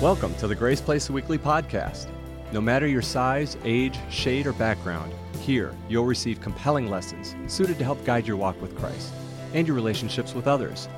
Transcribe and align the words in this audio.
Welcome 0.00 0.32
to 0.36 0.46
the 0.46 0.54
Grace 0.54 0.80
Place 0.80 1.10
Weekly 1.10 1.38
Podcast. 1.38 2.06
No 2.52 2.60
matter 2.60 2.86
your 2.86 3.02
size, 3.02 3.56
age, 3.64 3.98
shade, 4.10 4.46
or 4.46 4.52
background, 4.52 5.12
here 5.40 5.74
you'll 5.88 6.04
receive 6.04 6.40
compelling 6.40 6.88
lessons 6.88 7.34
suited 7.48 7.78
to 7.78 7.84
help 7.84 8.04
guide 8.04 8.24
your 8.24 8.36
walk 8.36 8.62
with 8.62 8.78
Christ 8.78 9.12
and 9.54 9.66
your 9.66 9.74
relationships 9.74 10.34
with 10.34 10.46
others. 10.46 10.88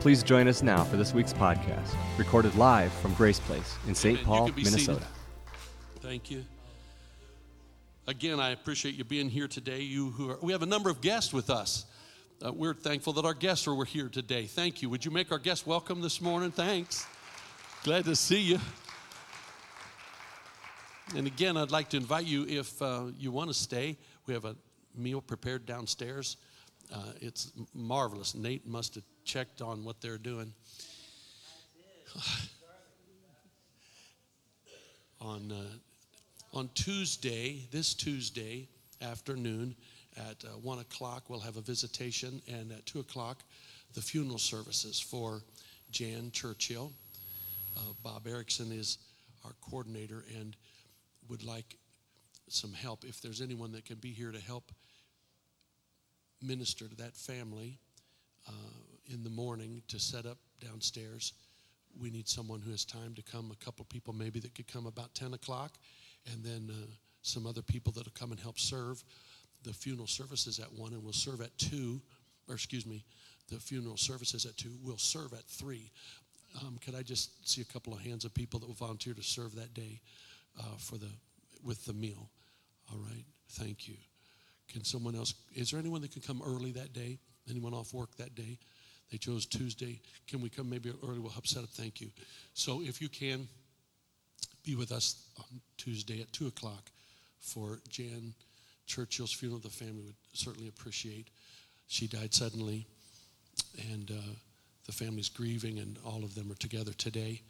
Please 0.00 0.24
join 0.24 0.48
us 0.48 0.64
now 0.64 0.82
for 0.82 0.96
this 0.96 1.14
week's 1.14 1.32
podcast, 1.32 1.94
recorded 2.18 2.52
live 2.56 2.92
from 2.94 3.14
Grace 3.14 3.38
Place 3.38 3.76
in 3.86 3.94
St. 3.94 4.20
Paul, 4.24 4.48
Minnesota. 4.48 4.78
seated. 4.78 5.02
Thank 6.00 6.28
you. 6.32 6.44
Again, 8.08 8.40
I 8.40 8.50
appreciate 8.50 8.96
you 8.96 9.04
being 9.04 9.30
here 9.30 9.46
today. 9.46 9.82
You 9.82 10.10
who 10.10 10.28
are, 10.28 10.38
we 10.42 10.50
have 10.50 10.62
a 10.62 10.66
number 10.66 10.90
of 10.90 11.00
guests 11.00 11.32
with 11.32 11.50
us. 11.50 11.86
Uh, 12.44 12.52
we're 12.52 12.74
thankful 12.74 13.12
that 13.12 13.24
our 13.24 13.34
guests 13.34 13.68
are 13.68 13.84
here 13.84 14.08
today. 14.08 14.46
Thank 14.46 14.82
you. 14.82 14.90
Would 14.90 15.04
you 15.04 15.12
make 15.12 15.30
our 15.30 15.38
guests 15.38 15.64
welcome 15.68 16.00
this 16.00 16.20
morning? 16.20 16.50
Thanks. 16.50 17.06
Glad 17.82 18.04
to 18.04 18.14
see 18.14 18.40
you. 18.40 18.58
And 21.16 21.26
again, 21.26 21.56
I'd 21.56 21.70
like 21.70 21.88
to 21.90 21.96
invite 21.96 22.26
you 22.26 22.44
if 22.46 22.82
uh, 22.82 23.04
you 23.18 23.30
want 23.30 23.48
to 23.48 23.54
stay. 23.54 23.96
We 24.26 24.34
have 24.34 24.44
a 24.44 24.54
meal 24.94 25.22
prepared 25.22 25.64
downstairs. 25.64 26.36
Uh, 26.94 27.12
it's 27.22 27.52
marvelous. 27.72 28.34
Nate 28.34 28.66
must 28.66 28.96
have 28.96 29.04
checked 29.24 29.62
on 29.62 29.82
what 29.82 30.02
they're 30.02 30.18
doing. 30.18 30.52
on 35.22 35.50
uh, 35.50 35.64
on 36.52 36.68
Tuesday, 36.74 37.66
this 37.70 37.94
Tuesday 37.94 38.68
afternoon 39.00 39.74
at 40.18 40.44
uh, 40.44 40.48
one 40.58 40.80
o'clock, 40.80 41.30
we'll 41.30 41.40
have 41.40 41.56
a 41.56 41.62
visitation, 41.62 42.42
and 42.46 42.72
at 42.72 42.84
two 42.84 43.00
o'clock, 43.00 43.42
the 43.94 44.02
funeral 44.02 44.36
services 44.36 45.00
for 45.00 45.40
Jan 45.90 46.30
Churchill. 46.30 46.92
Uh, 47.76 47.92
Bob 48.02 48.26
Erickson 48.26 48.72
is 48.72 48.98
our 49.44 49.52
coordinator 49.60 50.24
and 50.38 50.56
would 51.28 51.44
like 51.44 51.76
some 52.48 52.72
help. 52.72 53.04
If 53.04 53.20
there's 53.20 53.40
anyone 53.40 53.72
that 53.72 53.84
can 53.84 53.96
be 53.96 54.12
here 54.12 54.32
to 54.32 54.40
help 54.40 54.72
minister 56.42 56.88
to 56.88 56.96
that 56.96 57.16
family 57.16 57.78
uh, 58.48 58.52
in 59.12 59.22
the 59.22 59.30
morning 59.30 59.82
to 59.88 59.98
set 59.98 60.26
up 60.26 60.38
downstairs, 60.60 61.32
we 61.98 62.10
need 62.10 62.28
someone 62.28 62.60
who 62.60 62.70
has 62.70 62.84
time 62.84 63.14
to 63.14 63.22
come. 63.22 63.50
A 63.50 63.64
couple 63.64 63.84
people 63.86 64.12
maybe 64.12 64.40
that 64.40 64.54
could 64.54 64.68
come 64.68 64.86
about 64.86 65.14
10 65.14 65.34
o'clock, 65.34 65.72
and 66.32 66.44
then 66.44 66.70
uh, 66.70 66.86
some 67.22 67.46
other 67.46 67.62
people 67.62 67.92
that'll 67.92 68.12
come 68.12 68.30
and 68.30 68.40
help 68.40 68.58
serve. 68.58 69.02
The 69.62 69.72
funeral 69.72 70.06
services 70.06 70.58
at 70.58 70.72
1, 70.72 70.92
and 70.92 71.02
we'll 71.02 71.12
serve 71.12 71.40
at 71.40 71.56
2, 71.58 72.00
or 72.48 72.54
excuse 72.54 72.86
me, 72.86 73.04
the 73.50 73.56
funeral 73.56 73.96
services 73.96 74.46
at 74.46 74.56
2. 74.56 74.70
We'll 74.82 74.96
serve 74.96 75.32
at 75.32 75.44
3. 75.44 75.90
Um, 76.60 76.78
could 76.84 76.94
I 76.94 77.02
just 77.02 77.48
see 77.48 77.60
a 77.60 77.64
couple 77.64 77.92
of 77.92 78.00
hands 78.00 78.24
of 78.24 78.34
people 78.34 78.58
that 78.60 78.66
will 78.66 78.74
volunteer 78.74 79.14
to 79.14 79.22
serve 79.22 79.54
that 79.54 79.72
day 79.74 80.00
uh, 80.58 80.76
for 80.78 80.96
the 80.96 81.10
with 81.64 81.84
the 81.84 81.92
meal? 81.92 82.30
All 82.92 82.98
right, 82.98 83.24
thank 83.50 83.88
you. 83.88 83.94
Can 84.68 84.84
someone 84.84 85.14
else? 85.14 85.34
Is 85.54 85.70
there 85.70 85.80
anyone 85.80 86.00
that 86.02 86.12
can 86.12 86.22
come 86.22 86.42
early 86.44 86.72
that 86.72 86.92
day? 86.92 87.18
Anyone 87.48 87.74
off 87.74 87.94
work 87.94 88.16
that 88.16 88.34
day? 88.34 88.58
They 89.10 89.18
chose 89.18 89.46
Tuesday. 89.46 90.00
Can 90.28 90.40
we 90.40 90.48
come 90.48 90.70
maybe 90.70 90.92
early? 91.02 91.18
We'll 91.18 91.30
help 91.30 91.46
set 91.46 91.62
up. 91.62 91.70
Thank 91.70 92.00
you. 92.00 92.10
So 92.54 92.80
if 92.82 93.00
you 93.00 93.08
can 93.08 93.48
be 94.64 94.76
with 94.76 94.92
us 94.92 95.24
on 95.38 95.60
Tuesday 95.76 96.20
at 96.20 96.32
two 96.32 96.46
o'clock 96.46 96.90
for 97.40 97.80
Jan 97.88 98.34
Churchill's 98.86 99.32
funeral, 99.32 99.60
the 99.60 99.68
family 99.68 100.02
would 100.02 100.14
certainly 100.32 100.68
appreciate. 100.68 101.28
She 101.86 102.06
died 102.06 102.34
suddenly, 102.34 102.86
and. 103.92 104.10
Uh, 104.10 104.34
the 104.90 105.04
family's 105.04 105.28
grieving, 105.28 105.78
and 105.78 105.96
all 106.04 106.24
of 106.24 106.34
them 106.34 106.50
are 106.50 106.56
together 106.56 106.92
today. 106.92 107.40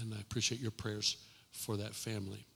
And 0.00 0.14
I 0.14 0.20
appreciate 0.20 0.60
your 0.60 0.70
prayers 0.70 1.18
for 1.52 1.76
that 1.76 1.94
family. 1.94 2.46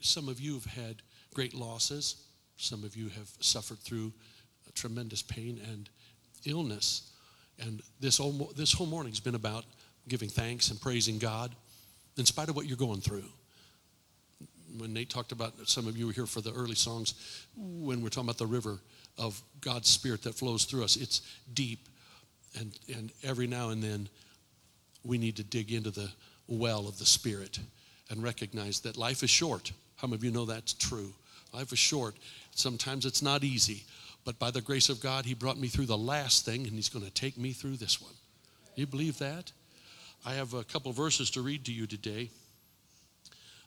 Some 0.00 0.28
of 0.28 0.40
you 0.40 0.54
have 0.54 0.64
had 0.64 0.96
great 1.34 1.54
losses. 1.54 2.16
Some 2.56 2.82
of 2.82 2.96
you 2.96 3.10
have 3.10 3.28
suffered 3.40 3.78
through 3.78 4.12
tremendous 4.74 5.22
pain 5.22 5.60
and 5.70 5.88
illness. 6.44 7.12
And 7.60 7.80
this 8.00 8.18
whole, 8.18 8.50
this 8.56 8.72
whole 8.72 8.86
morning's 8.86 9.20
been 9.20 9.34
about 9.34 9.64
giving 10.08 10.28
thanks 10.28 10.70
and 10.70 10.80
praising 10.80 11.18
God 11.18 11.54
in 12.16 12.24
spite 12.26 12.48
of 12.48 12.56
what 12.56 12.66
you're 12.66 12.76
going 12.76 13.00
through. 13.00 13.24
When 14.78 14.92
Nate 14.92 15.10
talked 15.10 15.32
about, 15.32 15.54
some 15.68 15.86
of 15.86 15.96
you 15.96 16.06
were 16.06 16.12
here 16.12 16.26
for 16.26 16.40
the 16.40 16.52
early 16.52 16.74
songs, 16.74 17.14
when 17.56 18.02
we're 18.02 18.08
talking 18.08 18.28
about 18.28 18.38
the 18.38 18.46
river 18.46 18.80
of 19.16 19.40
God's 19.60 19.88
Spirit 19.88 20.22
that 20.22 20.34
flows 20.34 20.64
through 20.64 20.84
us, 20.84 20.96
it's 20.96 21.22
deep 21.54 21.88
and, 22.58 22.78
and 22.94 23.12
every 23.22 23.46
now 23.46 23.70
and 23.70 23.82
then 23.82 24.08
we 25.04 25.18
need 25.18 25.36
to 25.36 25.44
dig 25.44 25.72
into 25.72 25.90
the 25.90 26.10
well 26.46 26.88
of 26.88 26.98
the 26.98 27.06
Spirit 27.06 27.58
and 28.10 28.22
recognize 28.22 28.80
that 28.80 28.96
life 28.96 29.22
is 29.22 29.30
short. 29.30 29.72
How 29.96 30.08
many 30.08 30.16
of 30.16 30.24
you 30.24 30.30
know 30.30 30.44
that's 30.44 30.72
true? 30.72 31.12
Life 31.52 31.72
is 31.72 31.78
short. 31.78 32.14
Sometimes 32.54 33.06
it's 33.06 33.22
not 33.22 33.44
easy, 33.44 33.84
but 34.24 34.38
by 34.38 34.50
the 34.50 34.60
grace 34.60 34.88
of 34.88 35.00
God, 35.00 35.24
He 35.24 35.34
brought 35.34 35.58
me 35.58 35.68
through 35.68 35.86
the 35.86 35.98
last 35.98 36.44
thing, 36.44 36.66
and 36.66 36.74
He's 36.74 36.88
going 36.88 37.04
to 37.04 37.10
take 37.10 37.38
me 37.38 37.52
through 37.52 37.76
this 37.76 38.00
one. 38.00 38.12
You 38.74 38.86
believe 38.86 39.18
that? 39.18 39.52
I 40.24 40.34
have 40.34 40.54
a 40.54 40.64
couple 40.64 40.92
verses 40.92 41.30
to 41.30 41.42
read 41.42 41.64
to 41.66 41.72
you 41.72 41.86
today. 41.86 42.30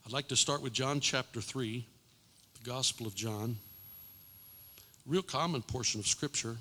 I'd 0.05 0.13
like 0.13 0.27
to 0.29 0.35
start 0.35 0.61
with 0.61 0.73
John 0.73 0.99
chapter 0.99 1.41
3, 1.41 1.85
the 2.61 2.69
Gospel 2.69 3.07
of 3.07 3.15
John. 3.15 3.57
Real 5.05 5.21
common 5.21 5.61
portion 5.61 5.99
of 5.99 6.07
Scripture. 6.07 6.57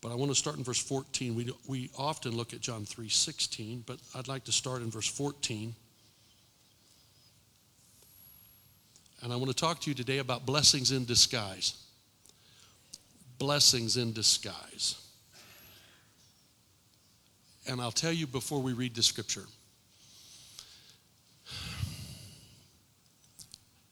But 0.00 0.12
I 0.12 0.14
want 0.14 0.30
to 0.30 0.34
start 0.34 0.56
in 0.56 0.64
verse 0.64 0.78
14. 0.78 1.34
We, 1.34 1.52
we 1.68 1.90
often 1.98 2.34
look 2.34 2.54
at 2.54 2.60
John 2.60 2.84
3 2.84 3.08
16, 3.08 3.84
but 3.86 3.98
I'd 4.14 4.28
like 4.28 4.44
to 4.44 4.52
start 4.52 4.82
in 4.82 4.90
verse 4.90 5.06
14. 5.06 5.74
And 9.22 9.32
I 9.32 9.36
want 9.36 9.48
to 9.48 9.56
talk 9.56 9.80
to 9.80 9.90
you 9.90 9.94
today 9.94 10.18
about 10.18 10.46
blessings 10.46 10.92
in 10.92 11.04
disguise. 11.04 11.74
Blessings 13.38 13.98
in 13.98 14.14
disguise. 14.14 14.96
And 17.68 17.80
I'll 17.80 17.92
tell 17.92 18.12
you 18.12 18.26
before 18.26 18.62
we 18.62 18.72
read 18.72 18.94
the 18.94 19.02
scripture. 19.02 19.44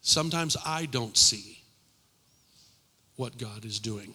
Sometimes 0.01 0.57
I 0.65 0.87
don't 0.87 1.17
see 1.19 1.61
what 3.17 3.37
God 3.37 3.67
is 3.67 3.79
doing 3.79 4.15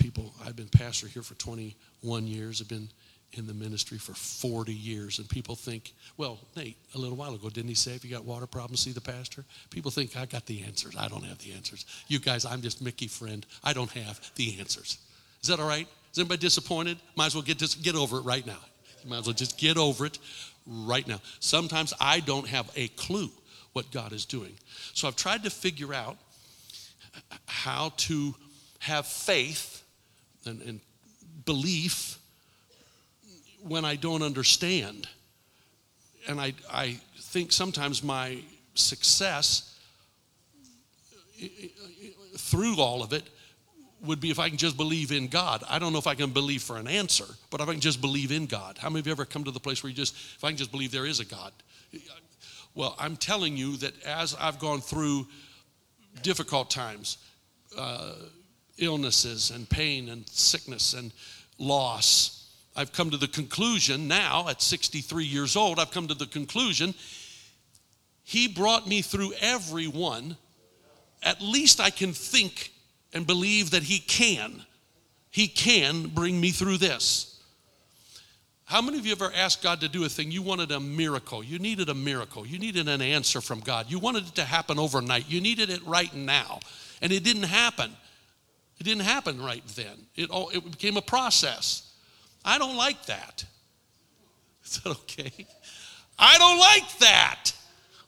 people, 0.00 0.32
I've 0.44 0.56
been 0.56 0.68
pastor 0.68 1.06
here 1.06 1.22
for 1.22 1.34
21 1.34 2.26
years, 2.26 2.60
I've 2.60 2.68
been 2.68 2.88
in 3.34 3.46
the 3.46 3.54
ministry 3.54 3.98
for 3.98 4.12
40 4.12 4.72
years, 4.74 5.18
and 5.18 5.28
people 5.28 5.54
think, 5.54 5.92
well, 6.16 6.38
Nate, 6.56 6.76
a 6.94 6.98
little 6.98 7.16
while 7.16 7.34
ago, 7.34 7.48
didn't 7.48 7.68
he 7.68 7.74
say 7.74 7.92
if 7.92 8.04
you 8.04 8.10
got 8.10 8.24
water 8.24 8.46
problems, 8.46 8.80
see 8.80 8.90
the 8.90 9.00
pastor? 9.00 9.44
People 9.70 9.90
think 9.90 10.16
I 10.16 10.26
got 10.26 10.46
the 10.46 10.62
answers. 10.62 10.96
I 10.98 11.06
don't 11.06 11.24
have 11.24 11.38
the 11.38 11.52
answers. 11.52 11.86
You 12.08 12.18
guys, 12.18 12.44
I'm 12.44 12.60
just 12.60 12.82
Mickey 12.82 13.06
friend. 13.06 13.46
I 13.62 13.72
don't 13.72 13.90
have 13.92 14.18
the 14.34 14.58
answers. 14.58 14.98
Is 15.42 15.48
that 15.48 15.60
all 15.60 15.68
right? 15.68 15.86
Is 16.12 16.18
anybody 16.18 16.40
disappointed? 16.40 16.98
Might 17.14 17.26
as 17.26 17.34
well 17.34 17.44
get 17.44 17.58
this, 17.58 17.76
get 17.76 17.94
over 17.94 18.18
it 18.18 18.22
right 18.22 18.46
now. 18.46 18.58
Might 19.06 19.18
as 19.18 19.26
well 19.26 19.34
just 19.34 19.58
get 19.58 19.76
over 19.76 20.06
it 20.06 20.18
right 20.66 21.06
now. 21.06 21.20
Sometimes 21.38 21.94
I 22.00 22.20
don't 22.20 22.48
have 22.48 22.68
a 22.74 22.88
clue 22.88 23.30
what 23.74 23.92
God 23.92 24.12
is 24.12 24.24
doing. 24.24 24.54
So 24.92 25.06
I've 25.06 25.16
tried 25.16 25.44
to 25.44 25.50
figure 25.50 25.94
out 25.94 26.16
how 27.46 27.92
to 27.98 28.34
have 28.80 29.06
faith 29.06 29.79
and, 30.46 30.60
and 30.62 30.80
belief 31.44 32.18
when 33.62 33.84
I 33.84 33.96
don't 33.96 34.22
understand. 34.22 35.08
And 36.28 36.40
I, 36.40 36.54
I 36.70 36.98
think 37.18 37.52
sometimes 37.52 38.02
my 38.02 38.38
success 38.74 39.78
through 42.36 42.80
all 42.80 43.02
of 43.02 43.12
it 43.12 43.28
would 44.02 44.20
be 44.20 44.30
if 44.30 44.38
I 44.38 44.48
can 44.48 44.56
just 44.56 44.76
believe 44.76 45.12
in 45.12 45.28
God. 45.28 45.62
I 45.68 45.78
don't 45.78 45.92
know 45.92 45.98
if 45.98 46.06
I 46.06 46.14
can 46.14 46.30
believe 46.30 46.62
for 46.62 46.76
an 46.76 46.88
answer, 46.88 47.26
but 47.50 47.60
if 47.60 47.68
I 47.68 47.72
can 47.72 47.80
just 47.80 48.00
believe 48.00 48.32
in 48.32 48.46
God. 48.46 48.78
How 48.78 48.88
many 48.88 49.00
of 49.00 49.06
you 49.06 49.12
ever 49.12 49.24
come 49.24 49.44
to 49.44 49.50
the 49.50 49.60
place 49.60 49.82
where 49.82 49.90
you 49.90 49.96
just, 49.96 50.14
if 50.14 50.42
I 50.42 50.48
can 50.48 50.56
just 50.56 50.70
believe 50.70 50.90
there 50.90 51.06
is 51.06 51.20
a 51.20 51.24
God? 51.24 51.52
Well, 52.74 52.94
I'm 52.98 53.16
telling 53.16 53.56
you 53.56 53.76
that 53.78 54.02
as 54.04 54.34
I've 54.34 54.58
gone 54.58 54.80
through 54.80 55.26
difficult 56.22 56.70
times, 56.70 57.18
uh, 57.76 58.12
illnesses 58.80 59.50
and 59.50 59.68
pain 59.68 60.08
and 60.08 60.28
sickness 60.28 60.94
and 60.94 61.12
loss. 61.58 62.48
I've 62.76 62.92
come 62.92 63.10
to 63.10 63.16
the 63.16 63.28
conclusion 63.28 64.08
now, 64.08 64.48
at 64.48 64.62
63 64.62 65.24
years 65.24 65.56
old, 65.56 65.78
I've 65.78 65.90
come 65.90 66.08
to 66.08 66.14
the 66.14 66.26
conclusion 66.26 66.94
He 68.24 68.48
brought 68.48 68.86
me 68.88 69.02
through 69.02 69.32
every 69.40 69.86
one. 69.86 70.36
At 71.22 71.40
least 71.40 71.80
I 71.80 71.90
can 71.90 72.12
think 72.12 72.72
and 73.12 73.26
believe 73.26 73.72
that 73.72 73.82
He 73.82 73.98
can. 73.98 74.64
He 75.30 75.46
can 75.46 76.08
bring 76.08 76.40
me 76.40 76.50
through 76.50 76.78
this. 76.78 77.30
How 78.70 78.80
many 78.80 78.98
of 78.98 79.04
you 79.04 79.10
ever 79.10 79.32
asked 79.34 79.64
God 79.64 79.80
to 79.80 79.88
do 79.88 80.04
a 80.04 80.08
thing? 80.08 80.30
You 80.30 80.42
wanted 80.42 80.70
a 80.70 80.78
miracle. 80.78 81.42
You 81.42 81.58
needed 81.58 81.88
a 81.88 81.94
miracle. 81.94 82.46
You 82.46 82.56
needed 82.60 82.88
an 82.88 83.02
answer 83.02 83.40
from 83.40 83.58
God. 83.58 83.90
You 83.90 83.98
wanted 83.98 84.28
it 84.28 84.36
to 84.36 84.44
happen 84.44 84.78
overnight. 84.78 85.28
You 85.28 85.40
needed 85.40 85.70
it 85.70 85.84
right 85.84 86.14
now. 86.14 86.60
And 87.02 87.10
it 87.10 87.24
didn't 87.24 87.42
happen. 87.42 87.90
It 88.80 88.84
didn't 88.84 89.02
happen 89.02 89.40
right 89.40 89.62
then. 89.76 90.06
It, 90.16 90.30
all, 90.30 90.48
it 90.48 90.68
became 90.68 90.96
a 90.96 91.02
process. 91.02 91.92
I 92.44 92.56
don't 92.56 92.76
like 92.76 93.06
that. 93.06 93.44
Is 94.64 94.80
that. 94.80 94.90
okay. 94.90 95.46
I 96.18 96.38
don't 96.38 96.58
like 96.58 96.98
that. 96.98 97.52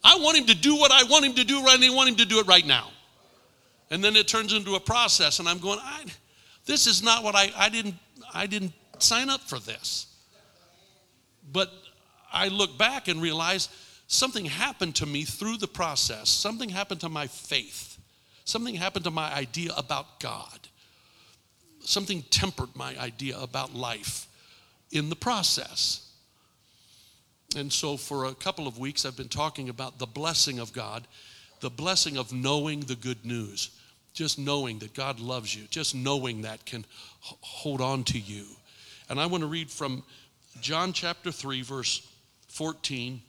I 0.02 0.16
want 0.16 0.38
him 0.38 0.46
to 0.46 0.54
do 0.54 0.74
what 0.76 0.90
I 0.90 1.04
want 1.04 1.24
him 1.24 1.34
to 1.34 1.44
do 1.44 1.62
right 1.62 1.74
and 1.74 1.84
I 1.84 1.94
want 1.94 2.08
him 2.08 2.16
to 2.16 2.24
do 2.24 2.40
it 2.40 2.46
right 2.46 2.66
now. 2.66 2.90
And 3.90 4.02
then 4.02 4.16
it 4.16 4.26
turns 4.26 4.54
into 4.54 4.74
a 4.74 4.80
process, 4.80 5.38
and 5.38 5.46
I'm 5.46 5.58
going, 5.58 5.78
I, 5.80 6.04
this 6.64 6.86
is 6.86 7.02
not 7.02 7.22
what 7.22 7.36
I, 7.36 7.52
I 7.56 7.68
didn't 7.68 7.94
I 8.32 8.46
didn't 8.46 8.72
sign 8.98 9.28
up 9.28 9.42
for 9.42 9.58
this. 9.58 10.06
But 11.52 11.70
I 12.32 12.48
look 12.48 12.78
back 12.78 13.08
and 13.08 13.20
realize 13.20 13.68
something 14.06 14.46
happened 14.46 14.96
to 14.96 15.06
me 15.06 15.24
through 15.24 15.58
the 15.58 15.68
process. 15.68 16.30
Something 16.30 16.70
happened 16.70 17.00
to 17.02 17.10
my 17.10 17.26
faith. 17.26 17.98
Something 18.44 18.74
happened 18.74 19.04
to 19.04 19.10
my 19.10 19.32
idea 19.34 19.72
about 19.76 20.18
God. 20.20 20.61
Something 21.84 22.22
tempered 22.30 22.74
my 22.74 22.96
idea 22.98 23.38
about 23.38 23.74
life 23.74 24.28
in 24.90 25.08
the 25.08 25.16
process. 25.16 26.08
And 27.56 27.72
so, 27.72 27.96
for 27.96 28.26
a 28.26 28.34
couple 28.34 28.66
of 28.66 28.78
weeks, 28.78 29.04
I've 29.04 29.16
been 29.16 29.28
talking 29.28 29.68
about 29.68 29.98
the 29.98 30.06
blessing 30.06 30.58
of 30.58 30.72
God, 30.72 31.06
the 31.60 31.70
blessing 31.70 32.16
of 32.16 32.32
knowing 32.32 32.80
the 32.80 32.94
good 32.94 33.24
news. 33.24 33.70
Just 34.14 34.38
knowing 34.38 34.78
that 34.80 34.92
God 34.92 35.20
loves 35.20 35.54
you, 35.54 35.62
just 35.70 35.94
knowing 35.94 36.42
that 36.42 36.66
can 36.66 36.84
hold 37.20 37.80
on 37.80 38.04
to 38.04 38.18
you. 38.18 38.44
And 39.08 39.18
I 39.18 39.24
want 39.24 39.40
to 39.40 39.46
read 39.46 39.70
from 39.70 40.02
John 40.60 40.92
chapter 40.92 41.32
3, 41.32 41.62
verse 41.62 42.06
14. 42.48 43.22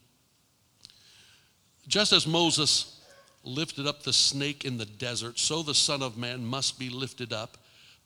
Just 1.88 2.12
as 2.12 2.28
Moses 2.28 3.00
lifted 3.44 3.88
up 3.88 4.04
the 4.04 4.14
snake 4.14 4.66
in 4.66 4.78
the 4.78 4.86
desert, 4.86 5.40
so 5.40 5.64
the 5.64 5.74
Son 5.74 6.02
of 6.02 6.18
Man 6.18 6.46
must 6.46 6.78
be 6.78 6.90
lifted 6.90 7.32
up, 7.32 7.58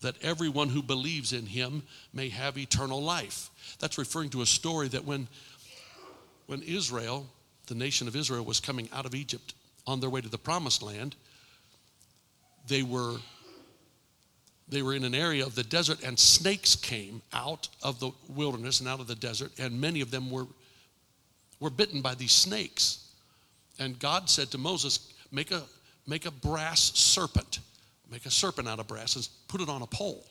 that 0.02 0.16
everyone 0.22 0.70
who 0.70 0.82
believes 0.84 1.34
in 1.34 1.46
him 1.46 1.84
may 2.14 2.30
have 2.30 2.58
eternal 2.58 3.02
life. 3.02 3.50
That's 3.80 3.98
referring 3.98 4.30
to 4.32 4.42
a 4.42 4.46
story 4.46 4.88
that 4.90 5.06
when, 5.06 5.28
when 6.46 6.62
Israel, 6.62 7.26
the 7.68 7.76
nation 7.76 8.08
of 8.08 8.16
Israel, 8.16 8.46
was 8.46 8.60
coming 8.60 8.90
out 8.94 9.06
of 9.06 9.16
Egypt 9.16 9.54
on 9.86 10.00
their 10.00 10.10
way 10.10 10.22
to 10.22 10.30
the 10.30 10.38
promised 10.38 10.84
land, 10.84 11.16
they 12.68 12.84
were 12.84 13.18
they 14.70 14.82
were 14.82 14.94
in 14.94 15.06
an 15.06 15.16
area 15.16 15.46
of 15.46 15.56
the 15.56 15.64
desert 15.64 16.04
and 16.04 16.20
snakes 16.20 16.76
came 16.76 17.22
out 17.32 17.70
of 17.82 18.00
the 18.00 18.12
wilderness 18.28 18.82
and 18.82 18.90
out 18.90 19.00
of 19.00 19.08
the 19.08 19.16
desert 19.16 19.52
and 19.58 19.80
many 19.80 20.02
of 20.02 20.12
them 20.12 20.30
were 20.30 20.46
were 21.60 21.70
bitten 21.70 22.02
by 22.02 22.14
these 22.14 22.34
snakes 22.34 23.10
and 23.80 23.98
god 24.00 24.30
said 24.30 24.52
to 24.52 24.58
moses 24.58 25.14
make 25.32 25.52
a 25.52 25.64
make 26.06 26.26
a 26.26 26.32
brass 26.32 26.92
serpent 26.98 27.60
make 28.12 28.26
a 28.26 28.32
serpent 28.32 28.68
out 28.68 28.80
of 28.80 28.88
brass 28.88 29.16
and 29.16 29.28
put 29.48 29.62
it 29.62 29.70
on 29.70 29.82
a 29.82 29.88
pole 29.88 30.26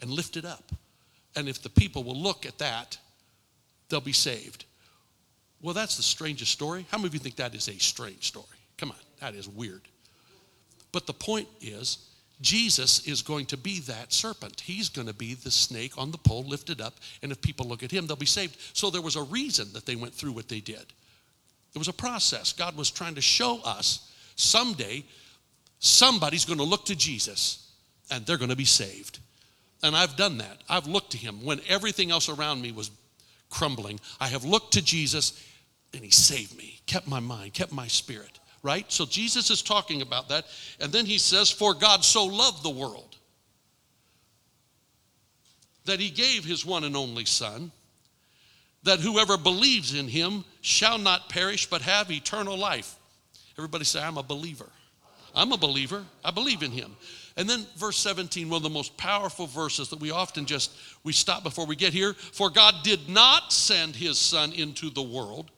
and 0.00 0.10
lift 0.10 0.36
it 0.36 0.44
up 0.44 0.72
and 1.36 1.48
if 1.48 1.62
the 1.62 1.70
people 1.70 2.04
will 2.04 2.20
look 2.20 2.46
at 2.46 2.58
that 2.58 2.98
they'll 3.88 4.00
be 4.00 4.12
saved 4.12 4.64
well 5.60 5.74
that's 5.74 5.96
the 5.96 6.02
strangest 6.02 6.52
story 6.52 6.86
how 6.90 6.98
many 6.98 7.08
of 7.08 7.14
you 7.14 7.20
think 7.20 7.36
that 7.36 7.54
is 7.54 7.68
a 7.68 7.78
strange 7.78 8.26
story 8.26 8.46
come 8.76 8.90
on 8.90 8.96
that 9.20 9.34
is 9.34 9.48
weird 9.48 9.82
but 10.92 11.06
the 11.06 11.14
point 11.14 11.48
is, 11.60 11.98
Jesus 12.40 13.06
is 13.06 13.22
going 13.22 13.46
to 13.46 13.56
be 13.56 13.80
that 13.80 14.12
serpent. 14.12 14.60
He's 14.60 14.88
going 14.88 15.08
to 15.08 15.14
be 15.14 15.34
the 15.34 15.50
snake 15.50 15.96
on 15.96 16.10
the 16.10 16.18
pole 16.18 16.44
lifted 16.44 16.80
up, 16.80 16.94
and 17.22 17.32
if 17.32 17.40
people 17.40 17.66
look 17.66 17.82
at 17.82 17.90
him, 17.90 18.06
they'll 18.06 18.16
be 18.16 18.26
saved. 18.26 18.56
So 18.74 18.90
there 18.90 19.02
was 19.02 19.16
a 19.16 19.22
reason 19.22 19.72
that 19.72 19.86
they 19.86 19.96
went 19.96 20.14
through 20.14 20.32
what 20.32 20.48
they 20.48 20.60
did. 20.60 20.84
There 21.72 21.80
was 21.80 21.88
a 21.88 21.92
process. 21.92 22.52
God 22.52 22.76
was 22.76 22.90
trying 22.90 23.14
to 23.14 23.22
show 23.22 23.60
us 23.64 24.12
someday 24.36 25.04
somebody's 25.82 26.44
going 26.44 26.58
to 26.58 26.64
look 26.64 26.86
to 26.86 26.96
Jesus 26.96 27.70
and 28.10 28.24
they're 28.24 28.38
going 28.38 28.50
to 28.50 28.56
be 28.56 28.64
saved. 28.64 29.18
And 29.82 29.94
I've 29.94 30.16
done 30.16 30.38
that. 30.38 30.62
I've 30.68 30.86
looked 30.86 31.12
to 31.12 31.18
him 31.18 31.44
when 31.44 31.60
everything 31.68 32.10
else 32.10 32.28
around 32.28 32.62
me 32.62 32.72
was 32.72 32.90
crumbling. 33.50 34.00
I 34.20 34.28
have 34.28 34.44
looked 34.44 34.72
to 34.74 34.82
Jesus 34.82 35.44
and 35.92 36.02
he 36.02 36.10
saved 36.10 36.56
me, 36.56 36.80
kept 36.86 37.06
my 37.06 37.20
mind, 37.20 37.52
kept 37.52 37.72
my 37.72 37.88
spirit 37.88 38.38
right? 38.62 38.90
So 38.90 39.04
Jesus 39.04 39.50
is 39.50 39.62
talking 39.62 40.02
about 40.02 40.28
that. 40.28 40.46
And 40.80 40.92
then 40.92 41.04
he 41.04 41.18
says, 41.18 41.50
For 41.50 41.74
God 41.74 42.04
so 42.04 42.24
loved 42.24 42.62
the 42.62 42.70
world 42.70 43.16
that 45.84 46.00
he 46.00 46.10
gave 46.10 46.44
his 46.44 46.64
one 46.64 46.84
and 46.84 46.96
only 46.96 47.24
Son, 47.24 47.72
that 48.84 49.00
whoever 49.00 49.36
believes 49.36 49.94
in 49.94 50.08
him 50.08 50.44
shall 50.60 50.98
not 50.98 51.28
perish 51.28 51.68
but 51.68 51.82
have 51.82 52.10
eternal 52.10 52.56
life. 52.56 52.94
Everybody 53.58 53.84
say, 53.84 54.00
I'm 54.00 54.18
a 54.18 54.22
believer. 54.22 54.68
I'm 55.34 55.52
a 55.52 55.56
believer. 55.56 56.04
I 56.24 56.30
believe 56.30 56.62
in 56.62 56.70
him. 56.70 56.96
And 57.36 57.48
then 57.48 57.66
verse 57.76 57.96
17, 57.98 58.48
one 58.48 58.58
of 58.58 58.62
the 58.62 58.70
most 58.70 58.96
powerful 58.96 59.46
verses 59.46 59.88
that 59.88 60.00
we 60.00 60.10
often 60.10 60.44
just 60.44 60.72
we 61.02 61.12
stop 61.12 61.42
before 61.42 61.66
we 61.66 61.76
get 61.76 61.92
here. 61.92 62.14
For 62.14 62.50
God 62.50 62.74
did 62.82 63.08
not 63.08 63.52
send 63.52 63.96
his 63.96 64.18
son 64.18 64.52
into 64.52 64.90
the 64.90 65.02
world 65.02 65.50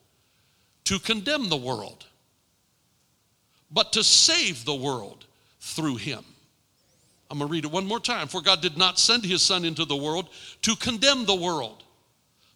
to 0.84 0.98
condemn 0.98 1.48
the 1.48 1.56
world, 1.56 2.06
but 3.70 3.92
to 3.94 4.04
save 4.04 4.64
the 4.64 4.74
world 4.74 5.24
through 5.60 5.96
him. 5.96 6.24
I'm 7.30 7.38
going 7.38 7.48
to 7.48 7.52
read 7.52 7.64
it 7.64 7.70
one 7.72 7.86
more 7.86 8.00
time. 8.00 8.28
For 8.28 8.40
God 8.40 8.60
did 8.60 8.76
not 8.76 8.98
send 8.98 9.24
his 9.24 9.42
Son 9.42 9.64
into 9.64 9.84
the 9.84 9.96
world 9.96 10.28
to 10.62 10.76
condemn 10.76 11.24
the 11.24 11.34
world, 11.34 11.82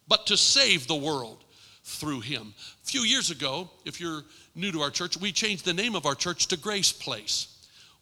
but 0.06 0.26
to 0.26 0.36
save 0.36 0.86
the 0.86 0.94
world 0.94 1.42
through 1.82 2.20
him. 2.20 2.54
A 2.84 2.86
few 2.86 3.00
years 3.00 3.30
ago, 3.30 3.70
if 3.84 4.00
you're 4.00 4.22
new 4.58 4.72
to 4.72 4.80
our 4.80 4.90
church, 4.90 5.16
we 5.16 5.32
changed 5.32 5.64
the 5.64 5.72
name 5.72 5.94
of 5.94 6.04
our 6.04 6.14
church 6.14 6.48
to 6.48 6.56
Grace 6.56 6.92
Place. 6.92 7.48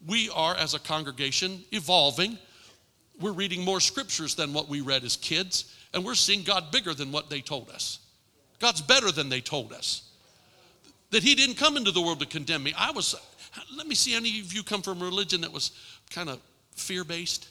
We 0.06 0.30
are, 0.34 0.56
as 0.56 0.74
a 0.74 0.78
congregation, 0.78 1.62
evolving. 1.70 2.38
We're 3.20 3.32
reading 3.32 3.64
more 3.64 3.80
scriptures 3.80 4.34
than 4.34 4.52
what 4.52 4.68
we 4.68 4.80
read 4.80 5.04
as 5.04 5.16
kids, 5.16 5.74
and 5.94 6.04
we're 6.04 6.14
seeing 6.14 6.42
God 6.42 6.70
bigger 6.70 6.94
than 6.94 7.12
what 7.12 7.30
they 7.30 7.40
told 7.40 7.70
us. 7.70 8.00
God's 8.58 8.82
better 8.82 9.12
than 9.12 9.28
they 9.28 9.40
told 9.40 9.72
us 9.72 10.02
that 11.10 11.22
he 11.22 11.34
didn't 11.34 11.56
come 11.56 11.76
into 11.76 11.90
the 11.90 12.00
world 12.00 12.20
to 12.20 12.26
condemn 12.26 12.62
me. 12.62 12.74
I 12.76 12.90
was, 12.90 13.14
let 13.76 13.86
me 13.86 13.94
see 13.94 14.14
any 14.14 14.40
of 14.40 14.52
you 14.52 14.62
come 14.62 14.82
from 14.82 15.00
a 15.00 15.04
religion 15.04 15.42
that 15.42 15.52
was 15.52 15.70
kind 16.10 16.28
of 16.28 16.40
fear 16.74 17.04
based. 17.04 17.48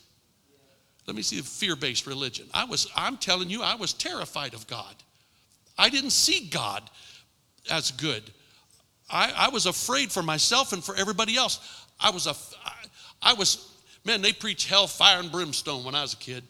Let 1.08 1.16
me 1.16 1.22
see 1.22 1.38
the 1.38 1.44
fear 1.44 1.76
based 1.76 2.08
religion. 2.08 2.48
I 2.54 2.66
was, 2.66 2.90
I'm 2.96 3.18
telling 3.18 3.50
you, 3.50 3.62
I 3.62 3.76
was 3.76 3.94
terrified 3.94 4.54
of 4.54 4.68
God. 4.68 4.96
I 5.78 5.90
didn't 5.90 6.12
see 6.12 6.48
God 6.48 6.84
as 7.72 7.92
good. 7.92 8.24
I, 9.10 9.32
I 9.36 9.50
was 9.50 9.66
afraid 9.66 10.12
for 10.12 10.24
myself 10.24 10.74
and 10.74 10.84
for 10.84 10.96
everybody 10.96 11.36
else. 11.36 11.86
I 12.00 12.10
was 12.10 12.28
a, 12.28 12.36
I, 12.64 13.32
I 13.32 13.34
was, 13.34 13.72
man, 14.04 14.22
they 14.22 14.34
preach 14.34 14.68
hell, 14.68 14.88
fire, 14.88 15.20
and 15.20 15.32
brimstone 15.32 15.84
when 15.84 15.96
I 15.96 16.02
was 16.02 16.14
a 16.14 16.18
kid. 16.18 16.44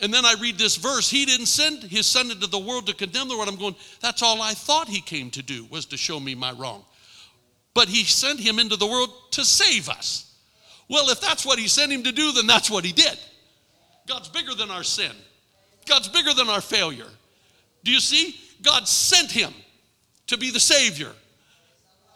And 0.00 0.12
then 0.12 0.24
I 0.24 0.34
read 0.40 0.58
this 0.58 0.76
verse. 0.76 1.08
He 1.08 1.24
didn't 1.24 1.46
send 1.46 1.82
his 1.84 2.06
son 2.06 2.30
into 2.30 2.46
the 2.46 2.58
world 2.58 2.86
to 2.88 2.94
condemn 2.94 3.28
the 3.28 3.36
world. 3.36 3.48
I'm 3.48 3.56
going, 3.56 3.76
that's 4.00 4.22
all 4.22 4.42
I 4.42 4.52
thought 4.52 4.88
he 4.88 5.00
came 5.00 5.30
to 5.30 5.42
do 5.42 5.66
was 5.70 5.86
to 5.86 5.96
show 5.96 6.18
me 6.18 6.34
my 6.34 6.52
wrong. 6.52 6.84
But 7.74 7.88
he 7.88 8.04
sent 8.04 8.40
him 8.40 8.58
into 8.58 8.76
the 8.76 8.86
world 8.86 9.10
to 9.32 9.44
save 9.44 9.88
us. 9.88 10.32
Well, 10.88 11.08
if 11.10 11.20
that's 11.20 11.46
what 11.46 11.58
he 11.58 11.68
sent 11.68 11.92
him 11.92 12.02
to 12.02 12.12
do, 12.12 12.32
then 12.32 12.46
that's 12.46 12.70
what 12.70 12.84
he 12.84 12.92
did. 12.92 13.18
God's 14.06 14.28
bigger 14.28 14.54
than 14.54 14.70
our 14.70 14.82
sin, 14.82 15.12
God's 15.86 16.08
bigger 16.08 16.34
than 16.34 16.48
our 16.48 16.60
failure. 16.60 17.08
Do 17.84 17.90
you 17.90 18.00
see? 18.00 18.36
God 18.62 18.86
sent 18.86 19.30
him 19.30 19.52
to 20.26 20.38
be 20.38 20.50
the 20.50 20.60
Savior. 20.60 21.12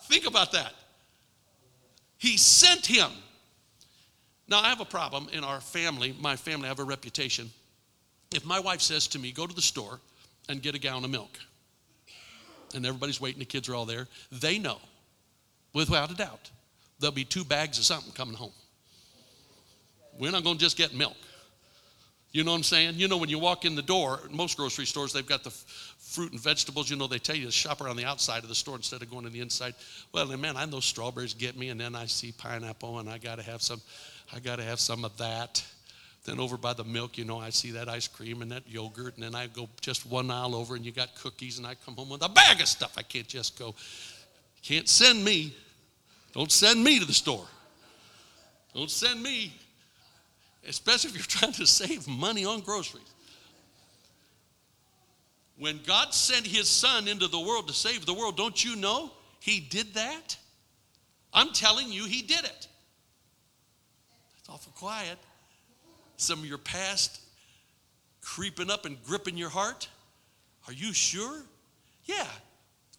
Think 0.05 0.27
about 0.27 0.53
that. 0.53 0.73
He 2.17 2.37
sent 2.37 2.87
him. 2.87 3.11
Now, 4.49 4.61
I 4.61 4.69
have 4.69 4.81
a 4.81 4.87
problem 4.87 5.29
in 5.33 5.45
our 5.45 5.61
family. 5.61 6.17
My 6.19 6.37
family, 6.37 6.67
I 6.67 6.69
have 6.69 6.79
a 6.79 6.85
reputation 6.85 7.51
if 8.35 8.45
my 8.45 8.61
wife 8.61 8.81
says 8.81 9.07
to 9.09 9.19
me, 9.19 9.33
go 9.33 9.47
to 9.47 9.55
the 9.55 9.63
store 9.63 10.01
and 10.49 10.63
get 10.63 10.75
a 10.75 10.79
gallon 10.79 11.05
of 11.05 11.11
milk, 11.11 11.39
and 12.75 12.85
everybody's 12.85 13.21
waiting, 13.21 13.39
the 13.39 13.45
kids 13.45 13.69
are 13.69 13.75
all 13.75 13.87
there, 13.87 14.07
they 14.31 14.59
know, 14.59 14.79
without 15.73 16.11
a 16.11 16.15
doubt, 16.15 16.51
there'll 16.99 17.15
be 17.15 17.25
two 17.25 17.45
bags 17.45 17.79
of 17.79 17.85
something 17.85 18.13
coming 18.13 18.35
home. 18.35 18.53
We're 20.19 20.33
not 20.33 20.45
going 20.45 20.57
to 20.57 20.61
just 20.61 20.77
get 20.77 20.95
milk. 20.95 21.17
You 22.33 22.45
know 22.45 22.51
what 22.51 22.59
I'm 22.59 22.63
saying? 22.65 22.95
You 22.97 23.09
know, 23.09 23.17
when 23.17 23.31
you 23.31 23.39
walk 23.39 23.65
in 23.65 23.75
the 23.75 23.83
door, 23.83 24.21
most 24.31 24.59
grocery 24.59 24.85
stores, 24.85 25.13
they've 25.13 25.27
got 25.27 25.45
the 25.45 25.55
fruit 26.09 26.33
and 26.33 26.41
vegetables. 26.41 26.91
You 26.91 26.97
know, 26.97 27.07
they 27.07 27.19
tell 27.19 27.37
you 27.37 27.47
to 27.47 27.53
shop 27.53 27.81
around 27.81 27.97
the 27.97 28.05
outside 28.05 28.43
of 28.43 28.49
the 28.49 28.55
store 28.55 28.77
instead 28.77 29.03
of 29.03 29.11
going 29.11 29.25
to 29.25 29.31
the 29.31 29.41
inside. 29.41 29.75
Well, 30.13 30.27
man, 30.37 30.57
I 30.57 30.65
know 30.65 30.81
strawberries 30.81 31.35
get 31.35 31.57
me, 31.57 31.69
and 31.69 31.81
then 31.81 31.95
I 31.95 32.07
see 32.07 32.33
pineapple, 32.33 32.99
and 32.99 33.11
I 33.11 33.19
got 33.19 33.37
to 33.37 33.43
have 33.43 33.63
some. 33.63 33.81
I 34.35 34.41
got 34.41 34.57
to 34.57 34.65
have 34.65 34.81
some 34.81 35.05
of 35.05 35.17
that. 35.19 35.63
Then 36.25 36.41
over 36.41 36.57
by 36.57 36.75
the 36.75 36.85
milk, 36.85 37.17
you 37.17 37.25
know, 37.25 37.39
I 37.39 37.51
see 37.51 37.71
that 37.73 37.89
ice 37.89 38.09
cream 38.09 38.43
and 38.43 38.51
that 38.53 38.69
yogurt, 38.69 39.15
and 39.15 39.23
then 39.23 39.35
I 39.35 39.47
go 39.47 39.69
just 39.81 40.05
one 40.05 40.31
aisle 40.31 40.55
over 40.55 40.75
and 40.75 40.85
you 40.85 40.93
got 40.93 41.15
cookies, 41.15 41.59
and 41.59 41.67
I 41.67 41.75
come 41.75 41.95
home 41.95 42.11
with 42.11 42.23
a 42.23 42.29
bag 42.29 42.61
of 42.61 42.69
stuff. 42.69 42.95
I 42.99 43.03
can't 43.03 43.29
just 43.29 43.59
go, 43.59 43.75
can't 44.63 44.89
send 44.89 45.25
me. 45.25 45.55
Don't 46.35 46.53
send 46.53 46.83
me 46.85 46.99
to 46.99 47.07
the 47.07 47.15
store. 47.15 47.47
Don't 48.75 48.91
send 48.91 49.23
me, 49.23 49.55
especially 50.67 51.11
if 51.11 51.17
you're 51.17 51.25
trying 51.41 51.53
to 51.53 51.67
save 51.67 52.07
money 52.07 52.45
on 52.45 52.61
groceries. 52.61 53.11
When 55.59 55.81
God 55.87 56.15
sent 56.15 56.47
his 56.47 56.69
son 56.69 57.09
into 57.09 57.27
the 57.27 57.41
world 57.41 57.69
to 57.69 57.75
save 57.75 58.07
the 58.07 58.15
world, 58.15 58.37
don't 58.37 58.65
you 58.65 58.77
know 58.77 59.11
he 59.41 59.61
did 59.61 59.95
that? 59.95 60.37
I'm 61.33 61.53
telling 61.53 61.91
you, 61.91 62.05
he 62.05 62.23
did 62.23 62.45
it. 62.45 62.69
It's 64.39 64.49
awful 64.49 64.73
quiet 64.77 65.19
some 66.17 66.41
of 66.41 66.47
your 66.47 66.59
past 66.59 67.21
creeping 68.21 68.71
up 68.71 68.85
and 68.85 69.03
gripping 69.05 69.37
your 69.37 69.49
heart? 69.49 69.89
Are 70.67 70.73
you 70.73 70.93
sure? 70.93 71.43
Yeah. 72.05 72.27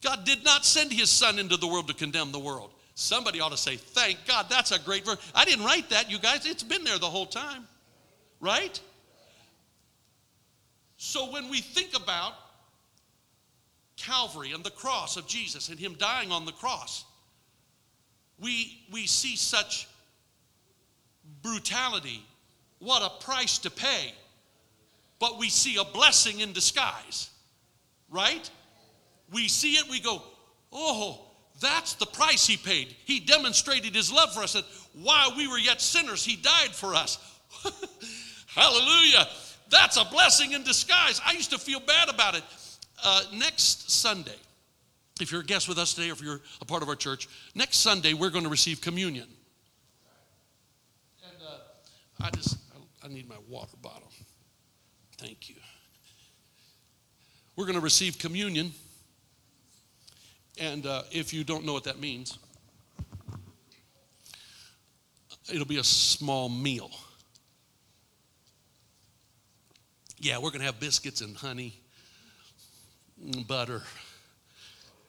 God 0.01 0.25
did 0.25 0.43
not 0.43 0.65
send 0.65 0.91
his 0.91 1.09
son 1.09 1.37
into 1.37 1.57
the 1.57 1.67
world 1.67 1.87
to 1.89 1.93
condemn 1.93 2.31
the 2.31 2.39
world. 2.39 2.71
Somebody 2.95 3.39
ought 3.39 3.51
to 3.51 3.57
say, 3.57 3.75
Thank 3.75 4.17
God, 4.25 4.47
that's 4.49 4.71
a 4.71 4.79
great 4.79 5.05
verse. 5.05 5.17
I 5.35 5.45
didn't 5.45 5.65
write 5.65 5.89
that, 5.89 6.09
you 6.09 6.17
guys. 6.19 6.45
It's 6.45 6.63
been 6.63 6.83
there 6.83 6.97
the 6.97 7.05
whole 7.05 7.25
time, 7.25 7.65
right? 8.39 8.79
So 10.97 11.31
when 11.31 11.49
we 11.49 11.61
think 11.61 11.95
about 11.95 12.33
Calvary 13.99 14.51
and 14.51 14.63
the 14.63 14.71
cross 14.71 15.17
of 15.17 15.27
Jesus 15.27 15.69
and 15.69 15.77
him 15.77 15.95
dying 15.99 16.31
on 16.31 16.45
the 16.45 16.51
cross, 16.51 17.05
we, 18.39 18.81
we 18.91 19.05
see 19.05 19.35
such 19.35 19.87
brutality. 21.41 22.23
What 22.79 23.03
a 23.03 23.23
price 23.23 23.57
to 23.59 23.69
pay. 23.69 24.13
But 25.19 25.37
we 25.37 25.49
see 25.49 25.75
a 25.77 25.83
blessing 25.83 26.39
in 26.39 26.53
disguise, 26.53 27.29
right? 28.09 28.49
We 29.33 29.49
see 29.49 29.73
it, 29.73 29.89
we 29.89 29.99
go, 29.99 30.23
oh, 30.71 31.25
that's 31.59 31.95
the 31.95 32.05
price 32.05 32.47
he 32.47 32.55
paid. 32.55 32.95
He 33.03 33.19
demonstrated 33.19 33.93
his 33.93 34.11
love 34.11 34.33
for 34.33 34.41
us 34.41 34.53
that 34.53 34.63
while 34.93 35.35
we 35.35 35.47
were 35.47 35.57
yet 35.57 35.81
sinners, 35.81 36.23
he 36.23 36.37
died 36.37 36.73
for 36.73 36.95
us. 36.95 37.17
Hallelujah. 38.47 39.27
That's 39.69 39.97
a 39.97 40.05
blessing 40.05 40.53
in 40.53 40.63
disguise. 40.63 41.21
I 41.25 41.33
used 41.33 41.51
to 41.51 41.59
feel 41.59 41.81
bad 41.81 42.09
about 42.09 42.35
it. 42.35 42.43
Uh, 43.03 43.21
next 43.33 43.89
Sunday, 43.91 44.35
if 45.21 45.31
you're 45.31 45.41
a 45.41 45.45
guest 45.45 45.67
with 45.67 45.77
us 45.77 45.93
today 45.93 46.09
or 46.09 46.13
if 46.13 46.21
you're 46.21 46.41
a 46.61 46.65
part 46.65 46.83
of 46.83 46.89
our 46.89 46.95
church, 46.95 47.27
next 47.55 47.77
Sunday 47.77 48.13
we're 48.13 48.29
going 48.29 48.43
to 48.43 48.49
receive 48.49 48.81
communion. 48.81 49.27
And 51.25 51.37
uh, 51.47 52.23
I 52.25 52.29
just, 52.31 52.57
I 53.03 53.07
need 53.07 53.27
my 53.27 53.37
water 53.47 53.77
bottle. 53.81 54.11
Thank 55.17 55.49
you. 55.49 55.55
We're 57.55 57.65
going 57.65 57.75
to 57.75 57.81
receive 57.81 58.17
communion. 58.17 58.71
And 60.57 60.85
uh, 60.85 61.03
if 61.11 61.33
you 61.33 61.43
don't 61.43 61.65
know 61.65 61.73
what 61.73 61.85
that 61.85 61.99
means, 61.99 62.37
it'll 65.51 65.65
be 65.65 65.79
a 65.79 65.83
small 65.83 66.49
meal. 66.49 66.91
Yeah, 70.19 70.37
we're 70.37 70.51
going 70.51 70.59
to 70.59 70.65
have 70.65 70.79
biscuits 70.79 71.21
and 71.21 71.35
honey, 71.35 71.79
Mm, 73.23 73.47
butter, 73.47 73.81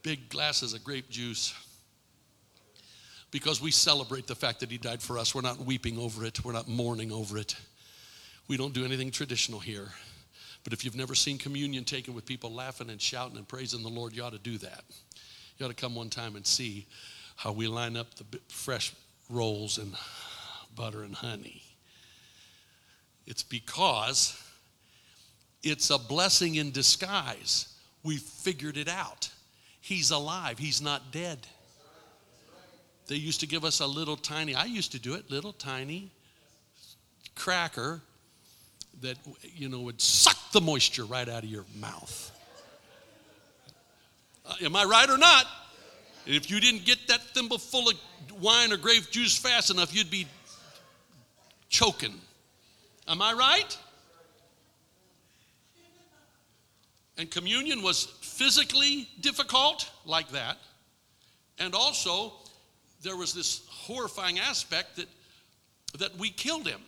big 0.02 0.28
glasses 0.28 0.74
of 0.74 0.82
grape 0.82 1.08
juice. 1.10 1.54
Because 3.30 3.60
we 3.60 3.70
celebrate 3.70 4.26
the 4.26 4.34
fact 4.34 4.60
that 4.60 4.70
he 4.70 4.78
died 4.78 5.00
for 5.00 5.16
us. 5.16 5.34
We're 5.34 5.42
not 5.42 5.58
weeping 5.58 5.98
over 5.98 6.24
it, 6.24 6.44
we're 6.44 6.52
not 6.52 6.68
mourning 6.68 7.12
over 7.12 7.38
it. 7.38 7.54
We 8.48 8.56
don't 8.56 8.74
do 8.74 8.84
anything 8.84 9.12
traditional 9.12 9.60
here. 9.60 9.88
But 10.64 10.72
if 10.72 10.84
you've 10.84 10.96
never 10.96 11.14
seen 11.14 11.38
communion 11.38 11.84
taken 11.84 12.14
with 12.14 12.26
people 12.26 12.52
laughing 12.52 12.90
and 12.90 13.00
shouting 13.00 13.36
and 13.36 13.46
praising 13.46 13.82
the 13.82 13.88
Lord, 13.88 14.14
you 14.14 14.22
ought 14.22 14.32
to 14.32 14.38
do 14.38 14.58
that. 14.58 14.82
You 15.56 15.66
ought 15.66 15.70
to 15.70 15.74
come 15.74 15.94
one 15.94 16.10
time 16.10 16.36
and 16.36 16.46
see 16.46 16.86
how 17.36 17.52
we 17.52 17.68
line 17.68 17.96
up 17.96 18.14
the 18.14 18.40
fresh 18.48 18.92
rolls 19.30 19.78
and 19.78 19.94
butter 20.74 21.02
and 21.04 21.14
honey. 21.14 21.62
It's 23.26 23.42
because 23.42 24.36
it's 25.62 25.90
a 25.90 25.98
blessing 25.98 26.56
in 26.56 26.72
disguise. 26.72 27.68
We 28.02 28.16
figured 28.16 28.76
it 28.76 28.88
out. 28.88 29.30
He's 29.80 30.10
alive, 30.10 30.58
He's 30.58 30.80
not 30.80 31.12
dead. 31.12 31.46
They 33.06 33.16
used 33.16 33.40
to 33.40 33.46
give 33.48 33.64
us 33.64 33.80
a 33.80 33.86
little 33.86 34.16
tiny, 34.16 34.54
I 34.54 34.66
used 34.66 34.92
to 34.92 35.00
do 35.00 35.14
it, 35.14 35.30
little 35.30 35.52
tiny 35.52 36.10
cracker 37.34 38.00
that, 39.00 39.16
you 39.56 39.68
know, 39.68 39.80
would 39.80 40.00
suck 40.00 40.36
the 40.52 40.60
moisture 40.60 41.04
right 41.04 41.28
out 41.28 41.42
of 41.42 41.48
your 41.50 41.64
mouth. 41.74 42.30
Uh, 44.46 44.54
am 44.62 44.76
I 44.76 44.84
right 44.84 45.08
or 45.08 45.18
not? 45.18 45.46
if 46.26 46.50
you 46.50 46.60
didn't 46.60 46.84
get 46.84 47.08
that 47.08 47.20
thimble 47.34 47.58
full 47.58 47.88
of 47.88 47.94
wine 48.40 48.72
or 48.72 48.76
grape 48.76 49.10
juice 49.10 49.36
fast 49.36 49.70
enough, 49.70 49.94
you'd 49.94 50.10
be 50.10 50.26
choking. 51.68 52.14
Am 53.08 53.22
I 53.22 53.32
right? 53.32 53.78
And 57.20 57.30
communion 57.30 57.82
was 57.82 58.04
physically 58.22 59.06
difficult, 59.20 59.90
like 60.06 60.30
that. 60.30 60.56
And 61.58 61.74
also, 61.74 62.32
there 63.02 63.14
was 63.14 63.34
this 63.34 63.66
horrifying 63.68 64.38
aspect 64.38 64.96
that, 64.96 65.06
that 65.98 66.16
we 66.16 66.30
killed 66.30 66.66
him. 66.66 66.80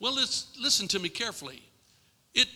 Well, 0.00 0.14
let's 0.14 0.54
listen 0.60 0.86
to 0.88 0.98
me 0.98 1.08
carefully. 1.08 1.62
It, 2.34 2.46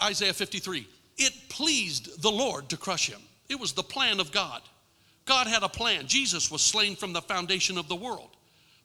Isaiah 0.00 0.32
53, 0.32 0.86
it 1.18 1.32
pleased 1.48 2.22
the 2.22 2.30
Lord 2.30 2.68
to 2.68 2.76
crush 2.76 3.10
him. 3.10 3.20
It 3.48 3.58
was 3.58 3.72
the 3.72 3.82
plan 3.82 4.20
of 4.20 4.30
God. 4.30 4.62
God 5.24 5.48
had 5.48 5.64
a 5.64 5.68
plan. 5.68 6.06
Jesus 6.06 6.52
was 6.52 6.62
slain 6.62 6.94
from 6.94 7.12
the 7.12 7.22
foundation 7.22 7.76
of 7.76 7.88
the 7.88 7.96
world. 7.96 8.30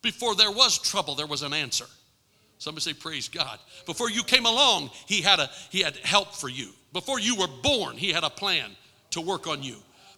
Before 0.01 0.33
there 0.33 0.49
was 0.49 0.79
trouble, 0.79 1.13
there 1.13 1.27
was 1.27 1.43
an 1.43 1.53
answer. 1.53 1.85
Somebody 2.57 2.81
say, 2.81 2.93
Praise 2.93 3.29
God. 3.29 3.59
Before 3.85 4.09
you 4.09 4.23
came 4.23 4.47
along, 4.47 4.89
he 5.05 5.21
had, 5.21 5.39
a, 5.39 5.51
he 5.69 5.81
had 5.81 5.97
help 5.97 6.33
for 6.33 6.49
you. 6.49 6.71
Before 6.93 7.19
you 7.19 7.35
were 7.35 7.47
born, 7.61 7.97
he 7.97 8.11
had 8.11 8.23
a 8.23 8.29
plan 8.29 8.71
to 9.11 9.21
work 9.21 9.47
on 9.47 9.63
you. 9.63 9.75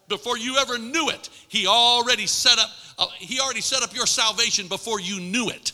Before 0.08 0.36
you 0.36 0.56
ever 0.56 0.78
knew 0.78 1.08
it, 1.08 1.28
he 1.48 1.66
already 1.66 2.26
set 2.26 2.58
up, 2.58 2.68
uh, 2.98 3.06
he 3.18 3.38
already 3.40 3.60
set 3.60 3.82
up 3.82 3.94
your 3.94 4.06
salvation 4.06 4.66
before 4.66 5.00
you 5.00 5.20
knew 5.20 5.48
it. 5.48 5.72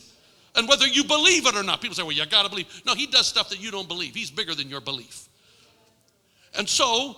And 0.55 0.67
whether 0.67 0.87
you 0.87 1.03
believe 1.03 1.45
it 1.45 1.55
or 1.55 1.63
not, 1.63 1.81
people 1.81 1.95
say, 1.95 2.03
well, 2.03 2.11
you 2.11 2.25
gotta 2.25 2.49
believe. 2.49 2.81
No, 2.85 2.95
he 2.95 3.07
does 3.07 3.27
stuff 3.27 3.49
that 3.49 3.61
you 3.61 3.71
don't 3.71 3.87
believe. 3.87 4.15
He's 4.15 4.31
bigger 4.31 4.55
than 4.55 4.69
your 4.69 4.81
belief. 4.81 5.27
And 6.57 6.67
so, 6.67 7.17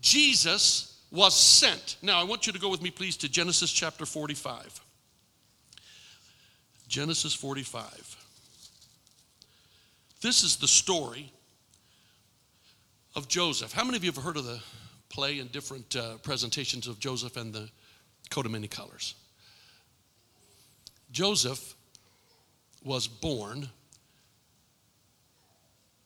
Jesus 0.00 1.00
was 1.10 1.34
sent. 1.34 1.96
Now, 2.02 2.20
I 2.20 2.24
want 2.24 2.46
you 2.46 2.52
to 2.52 2.58
go 2.58 2.68
with 2.68 2.82
me, 2.82 2.90
please, 2.90 3.16
to 3.18 3.28
Genesis 3.28 3.72
chapter 3.72 4.04
45. 4.04 4.80
Genesis 6.88 7.34
45. 7.34 8.16
This 10.20 10.42
is 10.42 10.56
the 10.56 10.68
story 10.68 11.32
of 13.14 13.28
Joseph. 13.28 13.72
How 13.72 13.84
many 13.84 13.96
of 13.96 14.04
you 14.04 14.12
have 14.12 14.22
heard 14.22 14.36
of 14.36 14.44
the 14.44 14.60
play 15.08 15.38
and 15.38 15.50
different 15.52 15.94
uh, 15.96 16.16
presentations 16.22 16.86
of 16.86 16.98
Joseph 16.98 17.36
and 17.36 17.52
the 17.52 17.68
coat 18.30 18.46
of 18.46 18.52
many 18.52 18.68
colors? 18.68 19.14
Joseph 21.12 21.74
was 22.82 23.06
born 23.06 23.68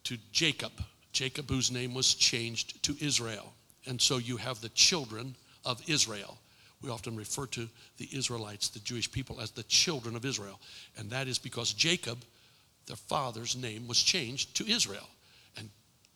to 0.05 0.19
Jacob, 0.33 0.73
Jacob, 1.13 1.51
whose 1.51 1.71
name 1.71 1.95
was 1.95 2.15
changed 2.15 2.83
to 2.83 2.97
Israel. 3.01 3.53
And 3.87 4.01
so 4.01 4.19
you 4.19 4.37
have 4.37 4.61
the 4.61 4.69
children 4.71 5.35
of 5.65 5.83
Israel. 5.89 6.39
We 6.83 6.91
often 6.91 7.17
refer 7.17 7.47
to 7.47 7.69
the 7.97 8.09
Israelites, 8.13 8.69
the 8.69 8.79
Jewish 8.81 9.11
people, 9.11 9.41
as 9.41 9.51
the 9.51 9.65
children 9.65 10.15
of 10.15 10.25
Israel. 10.25 10.61
And 10.97 11.11
that 11.11 11.27
is 11.27 11.39
because 11.39 11.73
Jacob, 11.73 12.19
their 12.87 12.97
father's 12.97 13.57
name, 13.57 13.89
was 13.89 14.03
changed 14.03 14.55
to 14.57 14.71
Israel. 14.71 15.09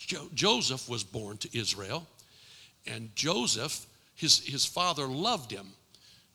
Jo- 0.06 0.28
Joseph 0.34 0.88
was 0.88 1.04
born 1.04 1.38
to 1.38 1.58
Israel. 1.58 2.06
And 2.86 3.14
Joseph, 3.14 3.86
his, 4.14 4.40
his 4.40 4.64
father 4.64 5.06
loved 5.06 5.50
him. 5.50 5.68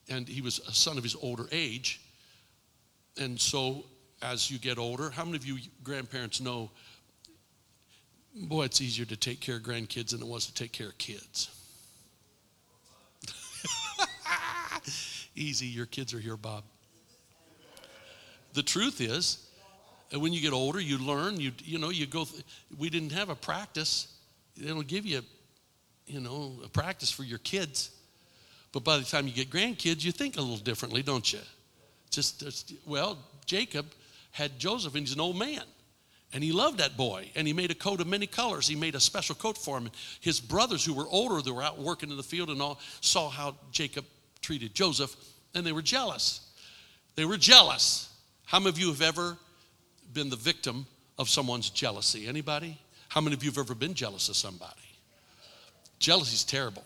And 0.10 0.28
he 0.28 0.42
was 0.42 0.60
a 0.60 0.72
son 0.72 0.98
of 0.98 1.04
his 1.04 1.16
older 1.16 1.48
age. 1.52 2.02
And 3.20 3.40
so 3.40 3.86
as 4.22 4.50
you 4.50 4.58
get 4.58 4.78
older, 4.78 5.10
how 5.10 5.26
many 5.26 5.38
of 5.38 5.46
you 5.46 5.58
grandparents 5.84 6.40
know 6.40 6.72
boy, 8.46 8.66
it's 8.66 8.82
easier 8.82 9.06
to 9.06 9.18
take 9.18 9.40
care 9.40 9.56
of 9.56 9.64
grandkids 9.64 10.12
than 10.12 10.22
it 10.22 10.28
was 10.28 10.46
to 10.46 10.54
take 10.54 10.72
care 10.72 10.88
of 10.88 10.98
kids. 10.98 11.50
Easy, 15.36 15.66
your 15.66 15.86
kids 15.86 16.14
are 16.14 16.20
here, 16.20 16.38
Bob. 16.38 16.64
The 18.54 18.64
truth 18.64 19.02
is, 19.02 19.47
when 20.14 20.34
you 20.34 20.42
get 20.42 20.54
older, 20.54 20.80
you 20.80 20.98
learn. 20.98 21.40
You 21.40 21.52
you 21.64 21.80
know 21.80 21.90
you 21.90 22.06
go. 22.06 22.26
Th- 22.26 22.44
we 22.78 22.90
didn't 22.90 23.12
have 23.12 23.30
a 23.30 23.36
practice. 23.36 24.14
It'll 24.62 24.82
give 24.82 25.06
you, 25.06 25.22
you 26.06 26.20
know, 26.20 26.60
a 26.64 26.70
practice 26.70 27.12
for 27.12 27.24
your 27.24 27.40
kids. 27.40 27.92
But 28.72 28.84
by 28.84 28.98
the 28.98 29.06
time 29.06 29.28
you 29.28 29.34
get 29.34 29.50
grandkids, 29.50 30.04
you 30.04 30.12
think 30.12 30.38
a 30.38 30.42
little 30.42 30.58
differently, 30.58 31.02
don't 31.02 31.32
you? 31.32 31.40
Just, 32.10 32.40
just 32.42 32.74
well, 32.86 33.18
Jacob 33.46 33.86
had 34.32 34.60
Joseph, 34.60 34.94
and 34.96 35.06
he's 35.06 35.16
an 35.16 35.22
old 35.22 35.38
man. 35.38 35.64
And 36.34 36.44
he 36.44 36.52
loved 36.52 36.80
that 36.80 36.98
boy, 36.98 37.32
and 37.36 37.48
he 37.48 37.54
made 37.54 37.72
a 37.72 37.76
coat 37.76 38.02
of 38.02 38.08
many 38.08 38.28
colors. 38.28 38.68
He 38.68 38.76
made 38.76 38.96
a 38.96 39.00
special 39.00 39.34
coat 39.34 39.58
for 39.58 39.78
him. 39.78 39.90
His 40.20 40.42
brothers, 40.42 40.84
who 40.84 40.94
were 40.94 41.08
older, 41.08 41.42
they 41.42 41.52
were 41.52 41.64
out 41.64 41.80
working 41.80 42.12
in 42.12 42.18
the 42.18 42.24
field 42.24 42.50
and 42.50 42.62
all, 42.62 42.80
saw 43.00 43.30
how 43.30 43.56
Jacob 43.72 44.06
treated 44.42 44.76
Joseph, 44.76 45.16
and 45.56 45.66
they 45.66 45.72
were 45.72 45.82
jealous. 45.82 46.42
They 47.16 47.24
were 47.24 47.38
jealous. 47.38 48.14
How 48.46 48.60
many 48.60 48.70
of 48.70 48.78
you 48.78 48.90
have 48.90 49.02
ever 49.02 49.38
been 50.18 50.30
the 50.32 50.36
victim 50.36 50.88
of 51.20 51.30
someone's 51.30 51.70
jealousy? 51.70 52.28
Anybody? 52.28 52.76
How 53.08 53.22
many 53.22 53.36
of 53.36 53.44
you 53.44 53.52
have 53.52 53.60
ever 53.60 53.76
been 53.76 53.94
jealous 53.94 54.30
of 54.30 54.36
somebody? 54.36 54.74
Jealousy 56.00 56.34
is 56.34 56.44
terrible. 56.44 56.84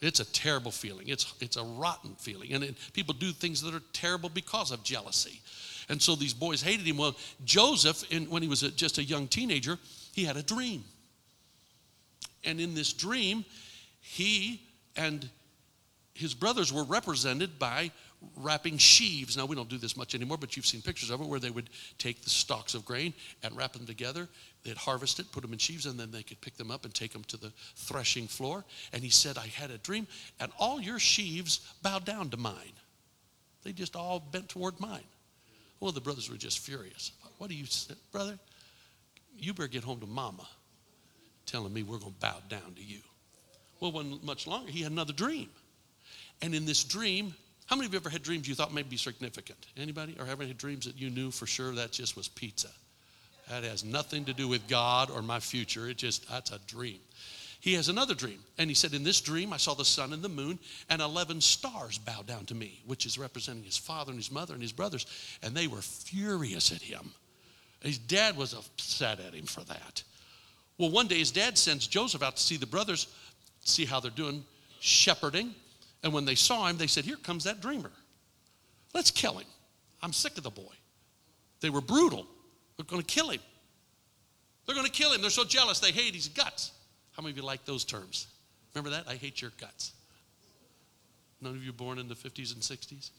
It's 0.00 0.20
a 0.20 0.32
terrible 0.32 0.70
feeling. 0.70 1.08
It's, 1.08 1.34
it's 1.40 1.56
a 1.56 1.64
rotten 1.64 2.14
feeling. 2.14 2.52
And 2.52 2.62
it, 2.62 2.76
people 2.92 3.12
do 3.12 3.32
things 3.32 3.60
that 3.62 3.74
are 3.74 3.82
terrible 3.92 4.28
because 4.28 4.70
of 4.70 4.84
jealousy. 4.84 5.40
And 5.88 6.00
so 6.00 6.14
these 6.14 6.32
boys 6.32 6.62
hated 6.62 6.86
him. 6.86 6.96
Well, 6.96 7.16
Joseph, 7.44 8.04
in, 8.12 8.30
when 8.30 8.40
he 8.40 8.48
was 8.48 8.62
a, 8.62 8.70
just 8.70 8.98
a 8.98 9.02
young 9.02 9.26
teenager, 9.26 9.76
he 10.12 10.24
had 10.24 10.36
a 10.36 10.42
dream. 10.42 10.84
And 12.44 12.60
in 12.60 12.76
this 12.76 12.92
dream, 12.92 13.44
he 14.00 14.62
and 14.94 15.28
his 16.14 16.34
brothers 16.34 16.72
were 16.72 16.84
represented 16.84 17.58
by 17.58 17.90
wrapping 18.36 18.78
sheaves. 18.78 19.36
Now, 19.36 19.46
we 19.46 19.56
don't 19.56 19.68
do 19.68 19.78
this 19.78 19.96
much 19.96 20.14
anymore, 20.14 20.38
but 20.38 20.56
you've 20.56 20.66
seen 20.66 20.82
pictures 20.82 21.10
of 21.10 21.20
it 21.20 21.26
where 21.26 21.40
they 21.40 21.50
would 21.50 21.70
take 21.98 22.22
the 22.22 22.30
stalks 22.30 22.74
of 22.74 22.84
grain 22.84 23.14
and 23.42 23.56
wrap 23.56 23.72
them 23.72 23.86
together. 23.86 24.28
They'd 24.62 24.76
harvest 24.76 25.20
it, 25.20 25.32
put 25.32 25.42
them 25.42 25.52
in 25.52 25.58
sheaves, 25.58 25.86
and 25.86 25.98
then 25.98 26.10
they 26.10 26.22
could 26.22 26.40
pick 26.40 26.56
them 26.56 26.70
up 26.70 26.84
and 26.84 26.94
take 26.94 27.12
them 27.12 27.24
to 27.24 27.36
the 27.36 27.52
threshing 27.76 28.26
floor. 28.26 28.64
And 28.92 29.02
he 29.02 29.10
said, 29.10 29.38
I 29.38 29.46
had 29.46 29.70
a 29.70 29.78
dream, 29.78 30.06
and 30.38 30.52
all 30.58 30.80
your 30.80 30.98
sheaves 30.98 31.60
bowed 31.82 32.04
down 32.04 32.30
to 32.30 32.36
mine. 32.36 32.54
They 33.62 33.72
just 33.72 33.96
all 33.96 34.20
bent 34.20 34.48
toward 34.48 34.78
mine. 34.80 35.04
Well, 35.80 35.92
the 35.92 36.00
brothers 36.00 36.30
were 36.30 36.36
just 36.36 36.58
furious. 36.58 37.12
What 37.38 37.48
do 37.48 37.56
you 37.56 37.66
say, 37.66 37.94
brother? 38.12 38.38
You 39.38 39.54
better 39.54 39.68
get 39.68 39.84
home 39.84 40.00
to 40.00 40.06
mama 40.06 40.46
telling 41.46 41.72
me 41.72 41.82
we're 41.82 41.98
going 41.98 42.12
to 42.12 42.20
bow 42.20 42.36
down 42.48 42.74
to 42.76 42.82
you. 42.82 43.00
Well, 43.80 43.92
wasn't 43.92 44.22
much 44.24 44.46
longer. 44.46 44.70
He 44.70 44.82
had 44.82 44.92
another 44.92 45.14
dream. 45.14 45.48
And 46.42 46.54
in 46.54 46.66
this 46.66 46.84
dream, 46.84 47.34
how 47.70 47.76
many 47.76 47.86
of 47.86 47.92
you 47.92 48.00
ever 48.00 48.10
had 48.10 48.24
dreams 48.24 48.48
you 48.48 48.56
thought 48.56 48.74
may 48.74 48.82
be 48.82 48.96
significant? 48.96 49.68
Anybody? 49.76 50.16
Or 50.18 50.26
ever 50.26 50.42
had 50.42 50.58
dreams 50.58 50.86
that 50.86 51.00
you 51.00 51.08
knew 51.08 51.30
for 51.30 51.46
sure 51.46 51.72
that 51.76 51.92
just 51.92 52.16
was 52.16 52.26
pizza? 52.26 52.66
That 53.48 53.62
has 53.62 53.84
nothing 53.84 54.24
to 54.24 54.32
do 54.32 54.48
with 54.48 54.66
God 54.66 55.08
or 55.08 55.22
my 55.22 55.38
future. 55.38 55.88
It 55.88 55.96
just, 55.96 56.28
that's 56.28 56.50
a 56.50 56.58
dream. 56.66 56.98
He 57.60 57.74
has 57.74 57.88
another 57.88 58.14
dream. 58.14 58.40
And 58.58 58.68
he 58.68 58.74
said, 58.74 58.92
In 58.92 59.04
this 59.04 59.20
dream, 59.20 59.52
I 59.52 59.56
saw 59.56 59.74
the 59.74 59.84
sun 59.84 60.12
and 60.12 60.20
the 60.20 60.28
moon 60.28 60.58
and 60.88 61.00
11 61.00 61.42
stars 61.42 61.96
bow 61.96 62.22
down 62.22 62.44
to 62.46 62.56
me, 62.56 62.82
which 62.86 63.06
is 63.06 63.18
representing 63.18 63.62
his 63.62 63.76
father 63.76 64.10
and 64.10 64.18
his 64.18 64.32
mother 64.32 64.52
and 64.52 64.62
his 64.62 64.72
brothers. 64.72 65.06
And 65.40 65.54
they 65.54 65.68
were 65.68 65.80
furious 65.80 66.72
at 66.72 66.82
him. 66.82 67.12
His 67.82 67.98
dad 67.98 68.36
was 68.36 68.52
upset 68.52 69.20
at 69.20 69.32
him 69.32 69.46
for 69.46 69.62
that. 69.66 70.02
Well, 70.76 70.90
one 70.90 71.06
day 71.06 71.18
his 71.18 71.30
dad 71.30 71.56
sends 71.56 71.86
Joseph 71.86 72.24
out 72.24 72.34
to 72.34 72.42
see 72.42 72.56
the 72.56 72.66
brothers, 72.66 73.06
see 73.60 73.84
how 73.84 74.00
they're 74.00 74.10
doing 74.10 74.42
shepherding. 74.80 75.54
And 76.02 76.12
when 76.12 76.24
they 76.24 76.34
saw 76.34 76.66
him, 76.66 76.76
they 76.76 76.86
said, 76.86 77.04
Here 77.04 77.16
comes 77.16 77.44
that 77.44 77.60
dreamer. 77.60 77.92
Let's 78.94 79.10
kill 79.10 79.38
him. 79.38 79.46
I'm 80.02 80.12
sick 80.12 80.36
of 80.36 80.42
the 80.42 80.50
boy. 80.50 80.74
They 81.60 81.70
were 81.70 81.80
brutal. 81.80 82.26
They're 82.76 82.86
going 82.86 83.02
to 83.02 83.06
kill 83.06 83.28
him. 83.28 83.40
They're 84.66 84.74
going 84.74 84.86
to 84.86 84.92
kill 84.92 85.12
him. 85.12 85.20
They're 85.20 85.30
so 85.30 85.44
jealous. 85.44 85.80
They 85.80 85.90
hate 85.90 86.14
his 86.14 86.28
guts. 86.28 86.72
How 87.12 87.22
many 87.22 87.32
of 87.32 87.36
you 87.36 87.42
like 87.42 87.64
those 87.64 87.84
terms? 87.84 88.28
Remember 88.74 88.90
that? 88.96 89.08
I 89.08 89.16
hate 89.16 89.42
your 89.42 89.52
guts. 89.60 89.92
None 91.40 91.54
of 91.54 91.64
you 91.64 91.72
born 91.72 91.98
in 91.98 92.08
the 92.08 92.14
50s 92.14 92.54
and 92.54 92.62
60s? 92.62 93.10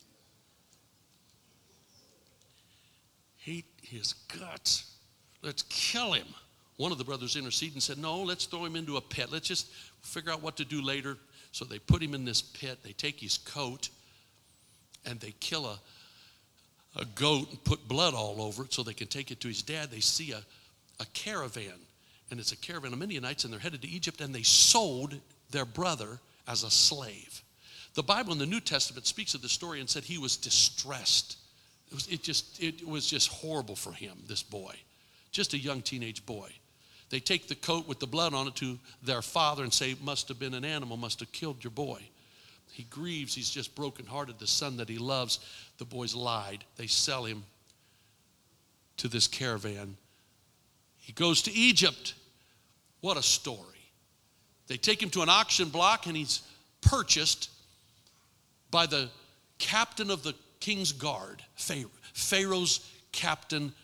Hate 3.38 3.66
his 3.82 4.12
guts. 4.12 4.94
Let's 5.42 5.62
kill 5.64 6.12
him. 6.12 6.26
One 6.76 6.92
of 6.92 6.98
the 6.98 7.04
brothers 7.04 7.36
interceded 7.36 7.74
and 7.74 7.82
said, 7.82 7.98
No, 7.98 8.22
let's 8.22 8.46
throw 8.46 8.64
him 8.64 8.76
into 8.76 8.96
a 8.96 9.00
pit. 9.00 9.30
Let's 9.30 9.48
just 9.48 9.70
figure 10.02 10.32
out 10.32 10.42
what 10.42 10.56
to 10.56 10.64
do 10.64 10.80
later. 10.80 11.18
So 11.52 11.66
they 11.66 11.78
put 11.78 12.02
him 12.02 12.14
in 12.14 12.24
this 12.24 12.40
pit, 12.42 12.78
they 12.82 12.92
take 12.92 13.20
his 13.20 13.38
coat, 13.38 13.90
and 15.04 15.20
they 15.20 15.34
kill 15.38 15.66
a, 15.66 15.78
a 16.96 17.04
goat 17.04 17.50
and 17.50 17.62
put 17.62 17.86
blood 17.86 18.14
all 18.14 18.40
over 18.40 18.64
it 18.64 18.72
so 18.72 18.82
they 18.82 18.94
can 18.94 19.08
take 19.08 19.30
it 19.30 19.40
to 19.40 19.48
his 19.48 19.62
dad. 19.62 19.90
They 19.90 20.00
see 20.00 20.32
a, 20.32 20.42
a 20.98 21.06
caravan, 21.12 21.78
and 22.30 22.40
it's 22.40 22.52
a 22.52 22.56
caravan 22.56 22.94
of 22.94 22.98
Midianites, 22.98 23.44
and 23.44 23.52
they're 23.52 23.60
headed 23.60 23.82
to 23.82 23.88
Egypt, 23.88 24.20
and 24.20 24.34
they 24.34 24.42
sold 24.42 25.14
their 25.50 25.66
brother 25.66 26.18
as 26.48 26.62
a 26.62 26.70
slave. 26.70 27.42
The 27.94 28.02
Bible 28.02 28.32
in 28.32 28.38
the 28.38 28.46
New 28.46 28.60
Testament 28.60 29.06
speaks 29.06 29.34
of 29.34 29.42
the 29.42 29.48
story 29.48 29.78
and 29.80 29.88
said 29.88 30.04
he 30.04 30.16
was 30.16 30.38
distressed. 30.38 31.36
It 31.90 31.94
was, 31.94 32.08
it 32.08 32.22
just, 32.22 32.62
it 32.62 32.86
was 32.86 33.06
just 33.06 33.28
horrible 33.28 33.76
for 33.76 33.92
him, 33.92 34.16
this 34.26 34.42
boy, 34.42 34.74
just 35.30 35.52
a 35.52 35.58
young 35.58 35.82
teenage 35.82 36.24
boy. 36.24 36.48
They 37.12 37.20
take 37.20 37.46
the 37.46 37.54
coat 37.54 37.86
with 37.86 38.00
the 38.00 38.06
blood 38.06 38.32
on 38.32 38.48
it 38.48 38.54
to 38.56 38.78
their 39.02 39.20
father 39.20 39.62
and 39.62 39.72
say, 39.72 39.94
Must 40.02 40.28
have 40.28 40.38
been 40.38 40.54
an 40.54 40.64
animal, 40.64 40.96
must 40.96 41.20
have 41.20 41.30
killed 41.30 41.62
your 41.62 41.70
boy. 41.70 42.00
He 42.72 42.84
grieves. 42.84 43.34
He's 43.34 43.50
just 43.50 43.74
brokenhearted. 43.74 44.38
The 44.38 44.46
son 44.46 44.78
that 44.78 44.88
he 44.88 44.96
loves, 44.96 45.38
the 45.76 45.84
boys 45.84 46.14
lied. 46.14 46.64
They 46.78 46.86
sell 46.86 47.26
him 47.26 47.44
to 48.96 49.08
this 49.08 49.28
caravan. 49.28 49.98
He 50.96 51.12
goes 51.12 51.42
to 51.42 51.52
Egypt. 51.52 52.14
What 53.02 53.18
a 53.18 53.22
story. 53.22 53.58
They 54.68 54.78
take 54.78 55.02
him 55.02 55.10
to 55.10 55.20
an 55.20 55.28
auction 55.28 55.68
block 55.68 56.06
and 56.06 56.16
he's 56.16 56.40
purchased 56.80 57.50
by 58.70 58.86
the 58.86 59.10
captain 59.58 60.10
of 60.10 60.22
the 60.22 60.34
king's 60.60 60.92
guard, 60.92 61.42
Pharaoh's 62.14 62.90
captain 63.12 63.74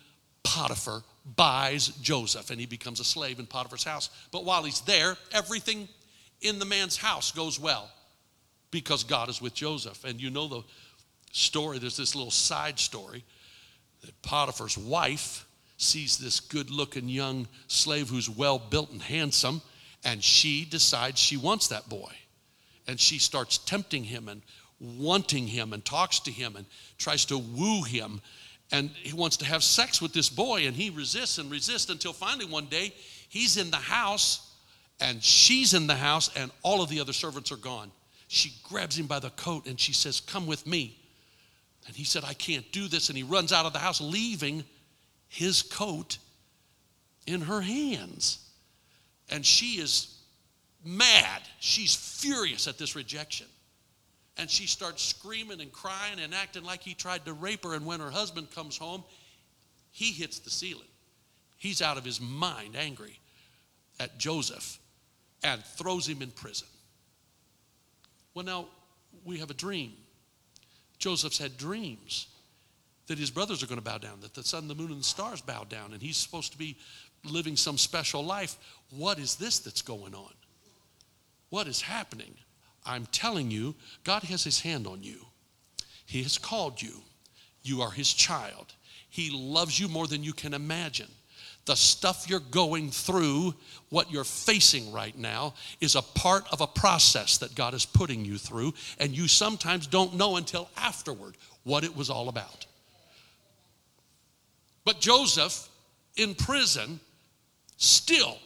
Potiphar, 0.44 1.02
buys 1.36 1.88
Joseph 2.00 2.50
and 2.50 2.60
he 2.60 2.66
becomes 2.66 3.00
a 3.00 3.04
slave 3.04 3.38
in 3.38 3.46
Potiphar's 3.46 3.84
house. 3.84 4.10
But 4.30 4.44
while 4.44 4.62
he's 4.62 4.80
there, 4.82 5.16
everything 5.32 5.88
in 6.40 6.58
the 6.58 6.64
man's 6.64 6.96
house 6.96 7.32
goes 7.32 7.58
well 7.58 7.90
because 8.70 9.04
God 9.04 9.28
is 9.28 9.40
with 9.40 9.54
Joseph. 9.54 10.04
And 10.04 10.20
you 10.20 10.30
know 10.30 10.48
the 10.48 10.62
story, 11.32 11.78
there's 11.78 11.96
this 11.96 12.14
little 12.14 12.30
side 12.30 12.78
story 12.78 13.24
that 14.04 14.22
Potiphar's 14.22 14.78
wife 14.78 15.46
sees 15.76 16.18
this 16.18 16.40
good 16.40 16.70
looking 16.70 17.08
young 17.08 17.46
slave 17.68 18.08
who's 18.08 18.28
well 18.28 18.58
built 18.58 18.90
and 18.90 19.02
handsome, 19.02 19.62
and 20.04 20.22
she 20.22 20.64
decides 20.64 21.20
she 21.20 21.36
wants 21.36 21.68
that 21.68 21.88
boy. 21.88 22.12
And 22.86 22.98
she 22.98 23.18
starts 23.18 23.58
tempting 23.58 24.04
him 24.04 24.28
and 24.28 24.42
wanting 24.80 25.46
him 25.46 25.72
and 25.72 25.84
talks 25.84 26.20
to 26.20 26.30
him 26.30 26.56
and 26.56 26.66
tries 26.96 27.24
to 27.26 27.38
woo 27.38 27.82
him 27.82 28.20
and 28.70 28.90
he 28.90 29.14
wants 29.14 29.38
to 29.38 29.46
have 29.46 29.62
sex 29.62 30.02
with 30.02 30.12
this 30.12 30.28
boy 30.28 30.66
and 30.66 30.76
he 30.76 30.90
resists 30.90 31.38
and 31.38 31.50
resists 31.50 31.90
until 31.90 32.12
finally 32.12 32.44
one 32.44 32.66
day 32.66 32.92
he's 33.28 33.56
in 33.56 33.70
the 33.70 33.76
house 33.76 34.54
and 35.00 35.22
she's 35.22 35.74
in 35.74 35.86
the 35.86 35.94
house 35.94 36.30
and 36.36 36.50
all 36.62 36.82
of 36.82 36.88
the 36.88 37.00
other 37.00 37.12
servants 37.12 37.50
are 37.50 37.56
gone. 37.56 37.90
She 38.26 38.52
grabs 38.62 38.98
him 38.98 39.06
by 39.06 39.20
the 39.20 39.30
coat 39.30 39.66
and 39.66 39.80
she 39.80 39.92
says 39.92 40.20
come 40.20 40.46
with 40.46 40.66
me. 40.66 40.98
And 41.86 41.96
he 41.96 42.04
said 42.04 42.24
i 42.24 42.34
can't 42.34 42.70
do 42.72 42.88
this 42.88 43.08
and 43.08 43.16
he 43.16 43.24
runs 43.24 43.52
out 43.52 43.64
of 43.64 43.72
the 43.72 43.78
house 43.78 44.00
leaving 44.00 44.64
his 45.28 45.62
coat 45.62 46.18
in 47.26 47.40
her 47.42 47.62
hands. 47.62 48.38
And 49.30 49.44
she 49.44 49.80
is 49.80 50.18
mad. 50.84 51.42
She's 51.60 51.94
furious 51.94 52.68
at 52.68 52.76
this 52.76 52.94
rejection 52.94 53.46
and 54.38 54.48
she 54.48 54.66
starts 54.66 55.02
screaming 55.02 55.60
and 55.60 55.72
crying 55.72 56.20
and 56.20 56.32
acting 56.32 56.62
like 56.62 56.82
he 56.82 56.94
tried 56.94 57.24
to 57.24 57.32
rape 57.32 57.64
her. 57.64 57.74
And 57.74 57.84
when 57.84 58.00
her 58.00 58.10
husband 58.10 58.50
comes 58.54 58.78
home, 58.78 59.02
he 59.90 60.12
hits 60.12 60.38
the 60.38 60.50
ceiling. 60.50 60.86
He's 61.56 61.82
out 61.82 61.98
of 61.98 62.04
his 62.04 62.20
mind, 62.20 62.76
angry 62.76 63.18
at 63.98 64.16
Joseph, 64.16 64.78
and 65.42 65.62
throws 65.64 66.08
him 66.08 66.22
in 66.22 66.30
prison. 66.30 66.68
Well, 68.32 68.44
now 68.44 68.66
we 69.24 69.38
have 69.38 69.50
a 69.50 69.54
dream. 69.54 69.92
Joseph's 70.98 71.38
had 71.38 71.56
dreams 71.56 72.28
that 73.08 73.18
his 73.18 73.30
brothers 73.30 73.62
are 73.62 73.66
going 73.66 73.80
to 73.80 73.84
bow 73.84 73.98
down, 73.98 74.20
that 74.20 74.34
the 74.34 74.44
sun, 74.44 74.68
the 74.68 74.74
moon, 74.74 74.92
and 74.92 75.00
the 75.00 75.04
stars 75.04 75.40
bow 75.40 75.64
down, 75.64 75.92
and 75.92 76.00
he's 76.00 76.16
supposed 76.16 76.52
to 76.52 76.58
be 76.58 76.76
living 77.24 77.56
some 77.56 77.76
special 77.76 78.24
life. 78.24 78.56
What 78.90 79.18
is 79.18 79.34
this 79.34 79.58
that's 79.58 79.82
going 79.82 80.14
on? 80.14 80.32
What 81.50 81.66
is 81.66 81.80
happening? 81.80 82.34
I'm 82.88 83.06
telling 83.06 83.50
you, 83.50 83.74
God 84.02 84.22
has 84.24 84.42
his 84.42 84.60
hand 84.60 84.86
on 84.86 85.02
you. 85.02 85.26
He 86.06 86.22
has 86.22 86.38
called 86.38 86.80
you. 86.80 87.02
You 87.62 87.82
are 87.82 87.90
his 87.90 88.12
child. 88.12 88.72
He 89.10 89.30
loves 89.30 89.78
you 89.78 89.88
more 89.88 90.06
than 90.06 90.24
you 90.24 90.32
can 90.32 90.54
imagine. 90.54 91.08
The 91.66 91.76
stuff 91.76 92.30
you're 92.30 92.40
going 92.40 92.90
through, 92.90 93.54
what 93.90 94.10
you're 94.10 94.24
facing 94.24 94.90
right 94.90 95.16
now, 95.16 95.52
is 95.82 95.96
a 95.96 96.02
part 96.02 96.50
of 96.50 96.62
a 96.62 96.66
process 96.66 97.36
that 97.38 97.54
God 97.54 97.74
is 97.74 97.84
putting 97.84 98.24
you 98.24 98.38
through, 98.38 98.72
and 98.98 99.14
you 99.14 99.28
sometimes 99.28 99.86
don't 99.86 100.14
know 100.14 100.36
until 100.36 100.70
afterward 100.78 101.36
what 101.64 101.84
it 101.84 101.94
was 101.94 102.08
all 102.08 102.30
about. 102.30 102.66
But 104.86 104.98
Joseph 104.98 105.68
in 106.16 106.34
prison 106.34 107.00
still 107.76 108.38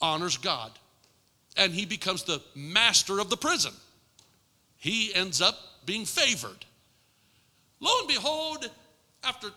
honors 0.00 0.36
God 0.36 0.70
and 1.56 1.72
he 1.72 1.84
becomes 1.84 2.24
the 2.24 2.42
master 2.54 3.18
of 3.18 3.30
the 3.30 3.36
prison. 3.36 3.72
He 4.78 5.14
ends 5.14 5.40
up 5.40 5.56
being 5.86 6.04
favored. 6.04 6.64
Lo 7.80 7.90
and 8.00 8.08
behold, 8.08 8.70
after 9.24 9.48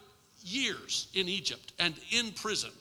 years 0.44 1.08
in 1.14 1.28
Egypt 1.30 1.74
and 1.80 1.96
in 2.12 2.32
prison, 2.32 2.72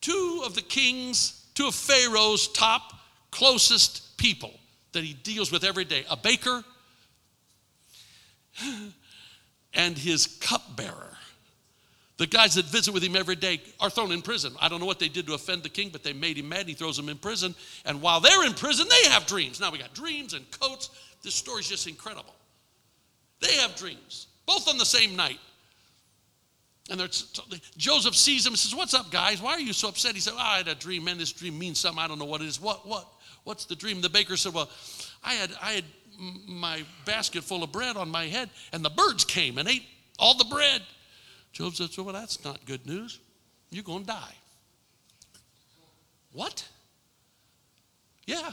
two 0.00 0.42
of 0.44 0.54
the 0.54 0.62
king's, 0.62 1.46
two 1.54 1.66
of 1.66 1.74
Pharaoh's 1.74 2.48
top 2.48 2.92
closest 3.30 4.16
people 4.16 4.54
that 4.92 5.04
he 5.04 5.12
deals 5.12 5.52
with 5.52 5.64
every 5.64 5.84
day 5.84 6.04
a 6.08 6.16
baker 6.16 6.64
and 9.74 9.98
his 9.98 10.26
cupbearer 10.26 11.15
the 12.18 12.26
guys 12.26 12.54
that 12.54 12.64
visit 12.66 12.94
with 12.94 13.02
him 13.02 13.14
every 13.14 13.36
day 13.36 13.60
are 13.78 13.90
thrown 13.90 14.10
in 14.10 14.22
prison. 14.22 14.54
I 14.60 14.68
don't 14.68 14.80
know 14.80 14.86
what 14.86 14.98
they 14.98 15.08
did 15.08 15.26
to 15.26 15.34
offend 15.34 15.62
the 15.62 15.68
king, 15.68 15.90
but 15.90 16.02
they 16.02 16.12
made 16.12 16.38
him 16.38 16.48
mad. 16.48 16.66
He 16.66 16.74
throws 16.74 16.96
them 16.96 17.08
in 17.08 17.18
prison. 17.18 17.54
And 17.84 18.00
while 18.00 18.20
they're 18.20 18.46
in 18.46 18.54
prison, 18.54 18.86
they 18.88 19.10
have 19.10 19.26
dreams. 19.26 19.60
Now 19.60 19.70
we 19.70 19.78
got 19.78 19.92
dreams 19.94 20.32
and 20.32 20.50
coats. 20.50 20.90
This 21.22 21.34
story's 21.34 21.68
just 21.68 21.86
incredible. 21.86 22.34
They 23.40 23.52
have 23.56 23.76
dreams, 23.76 24.28
both 24.46 24.68
on 24.68 24.78
the 24.78 24.86
same 24.86 25.14
night. 25.14 25.38
And 26.88 27.00
Joseph 27.76 28.14
sees 28.14 28.46
him 28.46 28.52
and 28.52 28.58
says, 28.58 28.74
What's 28.74 28.94
up, 28.94 29.10
guys? 29.10 29.42
Why 29.42 29.52
are 29.52 29.60
you 29.60 29.72
so 29.72 29.88
upset? 29.88 30.14
He 30.14 30.20
said, 30.20 30.34
oh, 30.36 30.40
I 30.40 30.58
had 30.58 30.68
a 30.68 30.74
dream. 30.74 31.04
Man, 31.04 31.18
this 31.18 31.32
dream 31.32 31.58
means 31.58 31.80
something. 31.80 32.02
I 32.02 32.06
don't 32.06 32.18
know 32.18 32.24
what 32.26 32.40
it 32.40 32.46
is. 32.46 32.60
What, 32.60 32.86
what? 32.86 33.06
What's 33.46 33.64
the 33.64 33.76
dream? 33.76 34.00
The 34.00 34.08
baker 34.08 34.36
said, 34.36 34.54
Well, 34.54 34.68
I 35.22 35.34
had, 35.34 35.50
I 35.62 35.72
had 35.72 35.84
my 36.48 36.82
basket 37.04 37.44
full 37.44 37.62
of 37.62 37.70
bread 37.70 37.96
on 37.96 38.08
my 38.08 38.26
head, 38.26 38.50
and 38.72 38.84
the 38.84 38.90
birds 38.90 39.24
came 39.24 39.58
and 39.58 39.68
ate 39.68 39.84
all 40.18 40.36
the 40.36 40.44
bread. 40.44 40.82
Joseph 41.56 41.90
said, 41.90 42.04
Well, 42.04 42.12
that's 42.12 42.44
not 42.44 42.66
good 42.66 42.86
news. 42.86 43.18
You're 43.70 43.82
going 43.82 44.02
to 44.02 44.08
die. 44.08 44.34
What? 46.32 46.68
Yeah. 48.26 48.52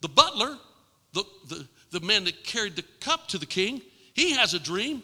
The 0.00 0.08
butler, 0.08 0.56
the, 1.12 1.22
the, 1.48 1.68
the 1.90 2.00
man 2.00 2.24
that 2.24 2.44
carried 2.44 2.76
the 2.76 2.84
cup 3.00 3.28
to 3.28 3.38
the 3.38 3.44
king, 3.44 3.82
he 4.14 4.32
has 4.32 4.54
a 4.54 4.58
dream. 4.58 5.02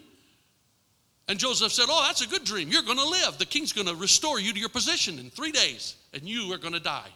And 1.27 1.37
Joseph 1.37 1.71
said, 1.71 1.85
Oh, 1.89 2.03
that's 2.07 2.21
a 2.25 2.27
good 2.27 2.43
dream. 2.43 2.69
You're 2.69 2.81
going 2.81 2.97
to 2.97 3.07
live. 3.07 3.37
The 3.37 3.45
king's 3.45 3.71
going 3.71 3.87
to 3.87 3.95
restore 3.95 4.39
you 4.39 4.51
to 4.51 4.59
your 4.59 4.69
position 4.69 5.19
in 5.19 5.29
three 5.29 5.51
days, 5.51 5.95
and 6.11 6.23
you 6.23 6.51
are 6.53 6.57
going 6.57 6.73
to 6.73 6.79
die. 6.79 7.09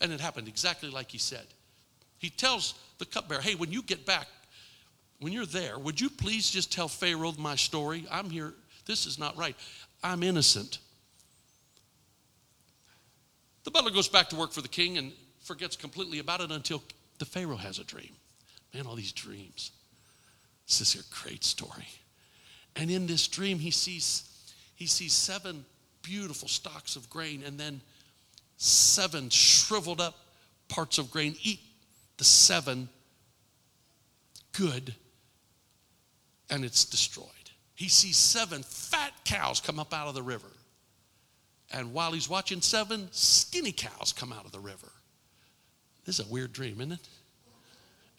And 0.00 0.10
it 0.10 0.20
happened 0.20 0.48
exactly 0.48 0.90
like 0.90 1.12
he 1.12 1.18
said. 1.18 1.46
He 2.18 2.28
tells 2.28 2.74
the 2.98 3.06
cupbearer, 3.06 3.40
Hey, 3.40 3.54
when 3.54 3.70
you 3.70 3.82
get 3.82 4.04
back, 4.04 4.26
when 5.20 5.32
you're 5.32 5.46
there, 5.46 5.78
would 5.78 6.00
you 6.00 6.10
please 6.10 6.50
just 6.50 6.72
tell 6.72 6.88
Pharaoh 6.88 7.34
my 7.38 7.54
story? 7.54 8.04
I'm 8.10 8.30
here. 8.30 8.52
This 8.90 9.06
is 9.06 9.20
not 9.20 9.38
right. 9.38 9.54
I'm 10.02 10.24
innocent. 10.24 10.78
The 13.62 13.70
butler 13.70 13.92
goes 13.92 14.08
back 14.08 14.28
to 14.30 14.36
work 14.36 14.50
for 14.50 14.62
the 14.62 14.68
king 14.68 14.98
and 14.98 15.12
forgets 15.44 15.76
completely 15.76 16.18
about 16.18 16.40
it 16.40 16.50
until 16.50 16.82
the 17.20 17.24
Pharaoh 17.24 17.54
has 17.54 17.78
a 17.78 17.84
dream. 17.84 18.10
Man, 18.74 18.86
all 18.88 18.96
these 18.96 19.12
dreams. 19.12 19.70
This 20.66 20.80
is 20.80 20.96
a 20.96 21.24
great 21.24 21.44
story. 21.44 21.86
And 22.74 22.90
in 22.90 23.06
this 23.06 23.28
dream, 23.28 23.60
he 23.60 23.70
sees, 23.70 24.28
he 24.74 24.88
sees 24.88 25.12
seven 25.12 25.64
beautiful 26.02 26.48
stalks 26.48 26.96
of 26.96 27.08
grain 27.08 27.44
and 27.46 27.60
then 27.60 27.80
seven 28.56 29.30
shriveled 29.30 30.00
up 30.00 30.18
parts 30.68 30.98
of 30.98 31.12
grain. 31.12 31.36
Eat 31.44 31.60
the 32.16 32.24
seven 32.24 32.88
good, 34.50 34.96
and 36.50 36.64
it's 36.64 36.84
destroyed. 36.84 37.39
He 37.80 37.88
sees 37.88 38.18
seven 38.18 38.62
fat 38.62 39.14
cows 39.24 39.58
come 39.58 39.78
up 39.78 39.94
out 39.94 40.06
of 40.06 40.12
the 40.12 40.22
river. 40.22 40.50
And 41.72 41.94
while 41.94 42.12
he's 42.12 42.28
watching 42.28 42.60
seven 42.60 43.08
skinny 43.10 43.72
cows 43.72 44.12
come 44.12 44.34
out 44.34 44.44
of 44.44 44.52
the 44.52 44.60
river, 44.60 44.92
this 46.04 46.18
is 46.18 46.26
a 46.26 46.30
weird 46.30 46.52
dream, 46.52 46.74
isn't 46.82 46.92
it? 46.92 47.08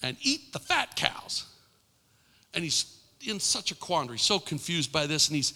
And 0.01 0.17
eat 0.23 0.51
the 0.51 0.57
fat 0.57 0.95
cows. 0.95 1.45
And 2.55 2.63
he's 2.63 3.01
in 3.23 3.39
such 3.39 3.71
a 3.71 3.75
quandary, 3.75 4.17
so 4.17 4.39
confused 4.39 4.91
by 4.91 5.05
this. 5.05 5.27
And 5.27 5.35
he's, 5.35 5.53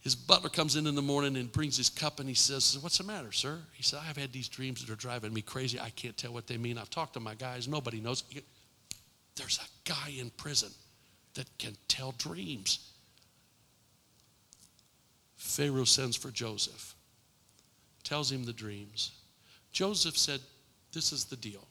his 0.00 0.14
butler 0.14 0.50
comes 0.50 0.76
in 0.76 0.86
in 0.86 0.94
the 0.94 1.00
morning 1.00 1.34
and 1.38 1.50
brings 1.50 1.78
his 1.78 1.88
cup 1.88 2.20
and 2.20 2.28
he 2.28 2.34
says, 2.34 2.76
What's 2.82 2.98
the 2.98 3.04
matter, 3.04 3.32
sir? 3.32 3.60
He 3.72 3.82
said, 3.82 4.00
I've 4.06 4.18
had 4.18 4.30
these 4.30 4.48
dreams 4.48 4.84
that 4.84 4.92
are 4.92 4.96
driving 4.96 5.32
me 5.32 5.40
crazy. 5.40 5.80
I 5.80 5.88
can't 5.88 6.18
tell 6.18 6.34
what 6.34 6.48
they 6.48 6.58
mean. 6.58 6.76
I've 6.76 6.90
talked 6.90 7.14
to 7.14 7.20
my 7.20 7.34
guys, 7.34 7.66
nobody 7.66 7.98
knows. 7.98 8.24
There's 9.36 9.58
a 9.58 9.88
guy 9.88 10.12
in 10.18 10.28
prison 10.36 10.68
that 11.32 11.46
can 11.56 11.74
tell 11.88 12.12
dreams. 12.18 12.92
Pharaoh 15.38 15.84
sends 15.84 16.16
for 16.16 16.30
Joseph, 16.30 16.94
tells 18.02 18.30
him 18.30 18.44
the 18.44 18.52
dreams. 18.52 19.12
Joseph 19.72 20.18
said, 20.18 20.40
This 20.92 21.12
is 21.12 21.24
the 21.24 21.36
deal. 21.36 21.66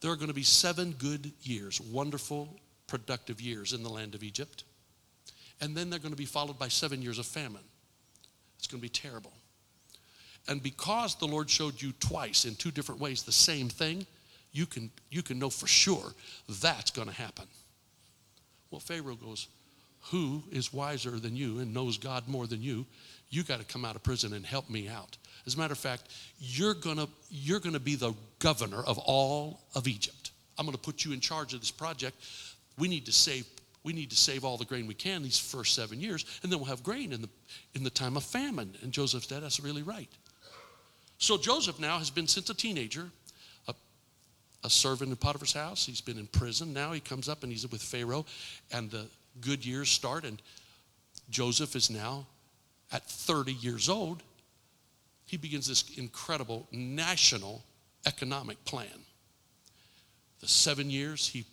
There 0.00 0.10
are 0.10 0.16
going 0.16 0.28
to 0.28 0.34
be 0.34 0.42
seven 0.42 0.94
good 0.98 1.30
years, 1.42 1.80
wonderful, 1.80 2.48
productive 2.86 3.40
years 3.40 3.72
in 3.72 3.82
the 3.82 3.90
land 3.90 4.14
of 4.14 4.22
Egypt. 4.22 4.64
And 5.60 5.76
then 5.76 5.90
they're 5.90 5.98
going 5.98 6.12
to 6.12 6.18
be 6.18 6.26
followed 6.26 6.58
by 6.58 6.68
seven 6.68 7.02
years 7.02 7.18
of 7.18 7.26
famine. 7.26 7.62
It's 8.58 8.66
going 8.66 8.80
to 8.80 8.82
be 8.82 8.88
terrible. 8.88 9.32
And 10.48 10.62
because 10.62 11.16
the 11.16 11.26
Lord 11.26 11.50
showed 11.50 11.80
you 11.80 11.92
twice 12.00 12.44
in 12.44 12.54
two 12.54 12.70
different 12.70 13.00
ways 13.00 13.22
the 13.22 13.32
same 13.32 13.68
thing, 13.68 14.06
you 14.52 14.64
can, 14.64 14.90
you 15.10 15.22
can 15.22 15.38
know 15.38 15.50
for 15.50 15.66
sure 15.66 16.14
that's 16.60 16.90
going 16.90 17.08
to 17.08 17.14
happen. 17.14 17.46
Well, 18.70 18.80
Pharaoh 18.80 19.16
goes, 19.16 19.48
Who 20.10 20.42
is 20.50 20.72
wiser 20.72 21.18
than 21.18 21.36
you 21.36 21.58
and 21.58 21.74
knows 21.74 21.98
God 21.98 22.28
more 22.28 22.46
than 22.46 22.62
you? 22.62 22.86
You 23.30 23.42
got 23.42 23.58
to 23.58 23.64
come 23.64 23.84
out 23.84 23.96
of 23.96 24.02
prison 24.02 24.32
and 24.34 24.46
help 24.46 24.70
me 24.70 24.88
out. 24.88 25.16
As 25.46 25.54
a 25.54 25.58
matter 25.58 25.72
of 25.72 25.78
fact, 25.78 26.08
you're 26.38 26.74
going 26.74 26.96
to 26.96 27.08
you're 27.30 27.60
going 27.60 27.74
to 27.74 27.80
be 27.80 27.96
the 27.96 28.14
governor 28.38 28.82
of 28.82 28.98
all 28.98 29.60
of 29.74 29.88
Egypt. 29.88 30.30
I'm 30.58 30.64
going 30.64 30.76
to 30.76 30.82
put 30.82 31.04
you 31.04 31.12
in 31.12 31.20
charge 31.20 31.54
of 31.54 31.60
this 31.60 31.70
project. 31.70 32.16
We 32.78 32.88
need 32.88 33.06
to 33.06 33.12
save 33.12 33.46
we 33.86 33.92
need 33.92 34.10
to 34.10 34.16
save 34.16 34.44
all 34.44 34.56
the 34.56 34.64
grain 34.64 34.88
we 34.88 34.94
can 34.94 35.22
these 35.22 35.38
first 35.38 35.76
seven 35.76 36.00
years, 36.00 36.24
and 36.42 36.50
then 36.50 36.58
we'll 36.58 36.68
have 36.68 36.82
grain 36.82 37.12
in 37.12 37.22
the, 37.22 37.28
in 37.76 37.84
the 37.84 37.90
time 37.90 38.16
of 38.16 38.24
famine. 38.24 38.74
And 38.82 38.90
Joseph 38.90 39.24
said, 39.24 39.44
That's 39.44 39.60
really 39.60 39.84
right. 39.84 40.08
So 41.18 41.38
Joseph 41.38 41.78
now 41.78 41.98
has 41.98 42.10
been 42.10 42.26
since 42.26 42.50
a 42.50 42.54
teenager, 42.54 43.08
a, 43.68 43.74
a 44.64 44.70
servant 44.70 45.10
in 45.10 45.16
Potiphar's 45.16 45.52
house. 45.52 45.86
He's 45.86 46.00
been 46.00 46.18
in 46.18 46.26
prison. 46.26 46.72
Now 46.72 46.92
he 46.92 46.98
comes 47.00 47.28
up 47.28 47.44
and 47.44 47.52
he's 47.52 47.70
with 47.70 47.80
Pharaoh, 47.80 48.26
and 48.72 48.90
the 48.90 49.06
good 49.40 49.64
years 49.64 49.88
start. 49.88 50.24
And 50.24 50.40
Joseph 51.30 51.76
is 51.76 51.90
now 51.90 52.26
at 52.92 53.04
30 53.04 53.52
years 53.52 53.88
old. 53.88 54.22
He 55.26 55.36
begins 55.36 55.66
this 55.66 55.98
incredible 55.98 56.68
national 56.70 57.64
economic 58.06 58.64
plan. 58.64 59.04
The 60.40 60.48
seven 60.48 60.90
years 60.90 61.26
he 61.26 61.44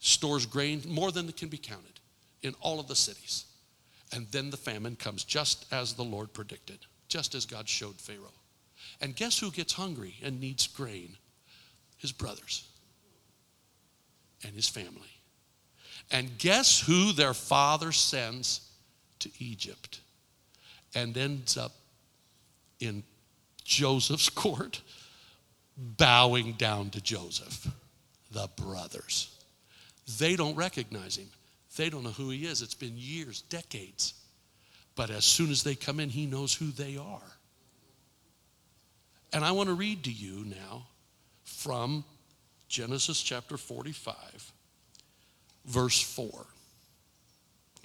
stores 0.00 0.44
grain 0.44 0.82
more 0.86 1.10
than 1.10 1.32
can 1.32 1.48
be 1.48 1.56
counted 1.56 2.00
in 2.42 2.54
all 2.60 2.78
of 2.78 2.88
the 2.88 2.96
cities. 2.96 3.46
And 4.12 4.26
then 4.30 4.50
the 4.50 4.56
famine 4.56 4.96
comes 4.96 5.24
just 5.24 5.64
as 5.72 5.94
the 5.94 6.04
Lord 6.04 6.32
predicted, 6.32 6.78
just 7.08 7.34
as 7.34 7.46
God 7.46 7.68
showed 7.68 7.96
Pharaoh. 7.96 8.32
And 9.00 9.16
guess 9.16 9.38
who 9.38 9.50
gets 9.50 9.72
hungry 9.72 10.14
and 10.22 10.40
needs 10.40 10.66
grain? 10.66 11.16
His 11.96 12.12
brothers 12.12 12.68
and 14.44 14.54
his 14.54 14.68
family. 14.68 15.13
And 16.10 16.36
guess 16.38 16.80
who 16.80 17.12
their 17.12 17.34
father 17.34 17.92
sends 17.92 18.60
to 19.20 19.30
Egypt 19.38 20.00
and 20.94 21.16
ends 21.16 21.56
up 21.56 21.72
in 22.80 23.02
Joseph's 23.64 24.28
court, 24.30 24.80
bowing 25.76 26.52
down 26.52 26.90
to 26.90 27.00
Joseph? 27.00 27.68
The 28.30 28.48
brothers. 28.56 29.30
They 30.18 30.36
don't 30.36 30.54
recognize 30.54 31.16
him. 31.16 31.28
They 31.76 31.90
don't 31.90 32.04
know 32.04 32.10
who 32.10 32.30
he 32.30 32.46
is. 32.46 32.62
It's 32.62 32.74
been 32.74 32.96
years, 32.96 33.42
decades. 33.42 34.14
But 34.94 35.10
as 35.10 35.24
soon 35.24 35.50
as 35.50 35.62
they 35.62 35.74
come 35.74 35.98
in, 35.98 36.08
he 36.08 36.26
knows 36.26 36.54
who 36.54 36.70
they 36.70 36.96
are. 36.96 37.20
And 39.32 39.44
I 39.44 39.50
want 39.50 39.68
to 39.68 39.74
read 39.74 40.04
to 40.04 40.12
you 40.12 40.44
now 40.44 40.86
from 41.42 42.04
Genesis 42.68 43.20
chapter 43.20 43.56
45, 43.56 44.52
verse 45.64 46.00
4. 46.00 46.46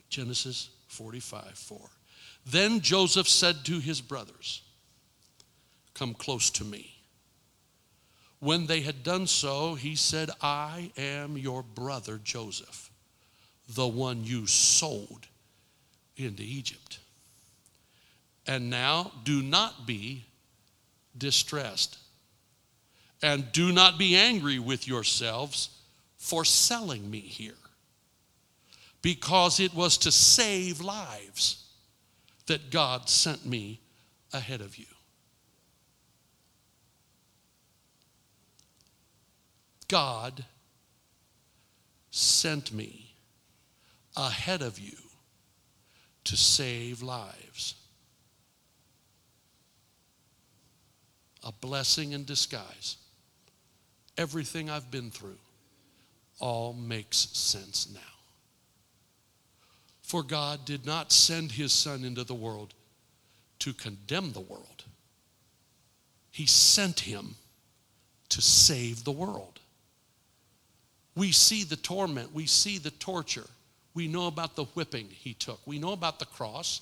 Genesis 0.09 0.69
45, 0.87 1.51
4. 1.53 1.79
Then 2.45 2.81
Joseph 2.81 3.27
said 3.27 3.63
to 3.65 3.79
his 3.79 4.01
brothers, 4.01 4.61
Come 5.93 6.13
close 6.13 6.49
to 6.51 6.63
me. 6.63 6.95
When 8.39 8.67
they 8.67 8.81
had 8.81 9.03
done 9.03 9.27
so, 9.27 9.75
he 9.75 9.95
said, 9.95 10.29
I 10.41 10.91
am 10.97 11.37
your 11.37 11.61
brother 11.61 12.19
Joseph, 12.23 12.89
the 13.67 13.87
one 13.87 14.23
you 14.23 14.47
sold 14.47 15.27
into 16.15 16.43
Egypt. 16.43 16.99
And 18.47 18.69
now 18.69 19.11
do 19.23 19.43
not 19.43 19.85
be 19.85 20.25
distressed, 21.17 21.97
and 23.21 23.51
do 23.51 23.73
not 23.73 23.97
be 23.97 24.15
angry 24.15 24.57
with 24.57 24.87
yourselves 24.87 25.69
for 26.17 26.45
selling 26.45 27.11
me 27.11 27.19
here, 27.19 27.53
because 29.01 29.59
it 29.59 29.73
was 29.73 29.97
to 29.99 30.11
save 30.11 30.81
lives 30.81 31.65
that 32.47 32.69
God 32.71 33.09
sent 33.09 33.45
me 33.45 33.79
ahead 34.33 34.61
of 34.61 34.77
you. 34.77 34.85
God 39.87 40.45
sent 42.11 42.71
me 42.71 43.13
ahead 44.15 44.61
of 44.61 44.79
you 44.79 44.97
to 46.25 46.37
save 46.37 47.01
lives. 47.01 47.75
A 51.43 51.51
blessing 51.51 52.11
in 52.11 52.25
disguise. 52.25 52.97
Everything 54.17 54.69
I've 54.69 54.91
been 54.91 55.09
through 55.09 55.39
all 56.39 56.73
makes 56.73 57.17
sense 57.17 57.87
now. 57.93 58.18
For 60.09 60.23
God 60.23 60.65
did 60.65 60.87
not 60.87 61.11
send 61.11 61.51
his 61.51 61.71
Son 61.71 62.03
into 62.03 62.23
the 62.23 62.33
world 62.33 62.73
to 63.59 63.73
condemn 63.73 64.31
the 64.31 64.39
world, 64.39 64.85
He 66.31 66.47
sent 66.47 67.01
him 67.01 67.35
to 68.29 68.41
save 68.41 69.03
the 69.03 69.11
world. 69.11 69.59
We 71.15 71.31
see 71.31 71.63
the 71.63 71.75
torment, 71.75 72.33
we 72.33 72.47
see 72.47 72.79
the 72.79 72.89
torture. 72.89 73.45
We 73.93 74.07
know 74.07 74.25
about 74.25 74.55
the 74.55 74.63
whipping 74.63 75.09
he 75.11 75.35
took. 75.35 75.59
We 75.67 75.77
know 75.77 75.91
about 75.91 76.17
the 76.17 76.25
cross. 76.25 76.81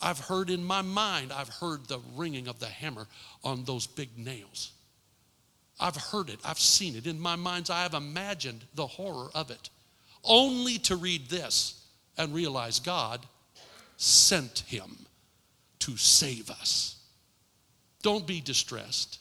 I've 0.00 0.20
heard 0.20 0.48
in 0.48 0.64
my 0.64 0.80
mind, 0.80 1.32
I've 1.32 1.48
heard 1.50 1.86
the 1.86 2.00
ringing 2.16 2.48
of 2.48 2.60
the 2.60 2.66
hammer 2.66 3.08
on 3.44 3.64
those 3.64 3.86
big 3.86 4.16
nails. 4.16 4.72
I've 5.78 5.96
heard 5.96 6.30
it, 6.30 6.38
I've 6.46 6.58
seen 6.58 6.96
it. 6.96 7.06
In 7.06 7.20
my 7.20 7.36
mind's 7.36 7.68
eye, 7.68 7.84
I've 7.84 7.92
imagined 7.92 8.64
the 8.74 8.86
horror 8.86 9.28
of 9.34 9.50
it. 9.50 9.68
Only 10.24 10.78
to 10.78 10.96
read 10.96 11.28
this 11.28 11.77
and 12.18 12.34
realize 12.34 12.80
God 12.80 13.24
sent 13.96 14.60
him 14.66 15.06
to 15.80 15.96
save 15.96 16.50
us. 16.50 16.96
Don't 18.02 18.26
be 18.26 18.40
distressed. 18.40 19.20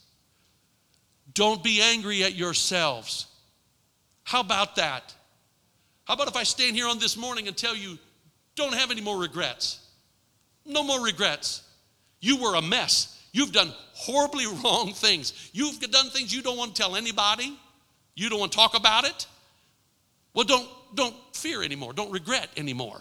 Don't 1.34 1.64
be 1.64 1.82
angry 1.82 2.24
at 2.24 2.36
yourselves. 2.36 3.28
How 4.24 4.42
about 4.42 4.76
that? 4.76 5.14
How 6.06 6.16
about 6.16 6.28
if 6.28 6.36
I 6.36 6.44
stand 6.44 6.76
here 6.76 6.88
on 6.88 7.00
this 7.00 7.18
morning 7.18 7.48
and 7.48 7.56
tell 7.56 7.76
you, 7.76 7.98
don't 8.56 8.74
have 8.74 8.92
any 8.92 9.02
more 9.02 9.18
regrets? 9.18 9.80
No 10.66 10.84
more 10.84 11.04
regrets. 11.04 11.64
You 12.20 12.38
were 12.38 12.56
a 12.56 12.62
mess. 12.62 13.26
You've 13.32 13.52
done 13.52 13.72
horribly 13.94 14.46
wrong 14.64 14.94
things. 14.94 15.50
You've 15.54 15.80
done 15.80 16.10
things 16.10 16.34
you 16.34 16.42
don't 16.42 16.58
want 16.58 16.76
to 16.76 16.82
tell 16.82 16.96
anybody. 16.96 17.58
You 18.16 18.30
don't 18.30 18.40
want 18.40 18.52
to 18.52 18.58
talk 18.58 18.76
about 18.76 19.06
it. 19.06 19.28
Well, 20.34 20.46
don't, 20.46 20.68
don't 20.98 21.16
fear 21.34 21.64
anymore. 21.64 21.94
Don't 21.94 22.12
regret 22.12 22.50
anymore. 22.58 23.00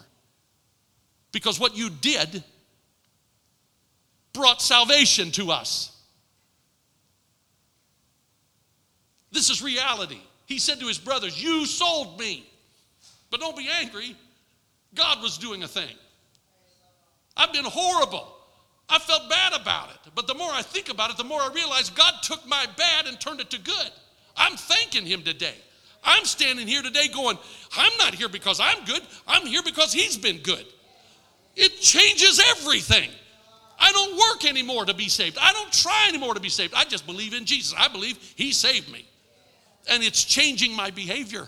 Because 1.33 1.59
what 1.59 1.75
you 1.75 1.89
did 1.89 2.43
brought 4.31 4.61
salvation 4.61 5.31
to 5.31 5.51
us. 5.51 5.91
This 9.31 9.49
is 9.49 9.61
reality. 9.61 10.21
He 10.45 10.59
said 10.59 10.79
to 10.79 10.87
his 10.87 10.97
brothers, 10.97 11.41
You 11.41 11.65
sold 11.65 12.17
me. 12.17 12.49
But 13.29 13.41
don't 13.41 13.57
be 13.57 13.67
angry. 13.81 14.15
God 14.95 15.21
was 15.21 15.37
doing 15.37 15.63
a 15.63 15.67
thing. 15.67 15.95
I've 17.35 17.51
been 17.51 17.65
horrible. 17.65 18.33
I 18.89 18.99
felt 18.99 19.29
bad 19.29 19.59
about 19.59 19.89
it. 19.89 20.11
But 20.15 20.27
the 20.27 20.33
more 20.33 20.49
I 20.51 20.61
think 20.61 20.89
about 20.89 21.11
it, 21.11 21.17
the 21.17 21.25
more 21.25 21.41
I 21.41 21.49
realize 21.53 21.89
God 21.89 22.13
took 22.23 22.47
my 22.47 22.65
bad 22.77 23.05
and 23.05 23.19
turned 23.19 23.41
it 23.41 23.49
to 23.49 23.59
good. 23.59 23.91
I'm 24.37 24.55
thanking 24.55 25.05
Him 25.05 25.23
today. 25.23 25.55
I'm 26.03 26.25
standing 26.25 26.67
here 26.67 26.81
today 26.81 27.07
going, 27.07 27.37
I'm 27.75 27.91
not 27.97 28.13
here 28.15 28.29
because 28.29 28.59
I'm 28.59 28.85
good. 28.85 29.01
I'm 29.27 29.45
here 29.45 29.61
because 29.63 29.91
He's 29.93 30.17
been 30.17 30.37
good. 30.37 30.65
It 31.55 31.79
changes 31.79 32.39
everything. 32.51 33.09
I 33.79 33.91
don't 33.91 34.17
work 34.17 34.49
anymore 34.49 34.85
to 34.85 34.93
be 34.93 35.09
saved. 35.09 35.37
I 35.39 35.53
don't 35.53 35.71
try 35.71 36.07
anymore 36.07 36.33
to 36.33 36.39
be 36.39 36.49
saved. 36.49 36.73
I 36.75 36.83
just 36.83 37.05
believe 37.05 37.33
in 37.33 37.45
Jesus. 37.45 37.73
I 37.77 37.87
believe 37.87 38.17
He 38.35 38.51
saved 38.51 38.91
me. 38.91 39.05
And 39.89 40.03
it's 40.03 40.23
changing 40.23 40.75
my 40.75 40.91
behavior. 40.91 41.47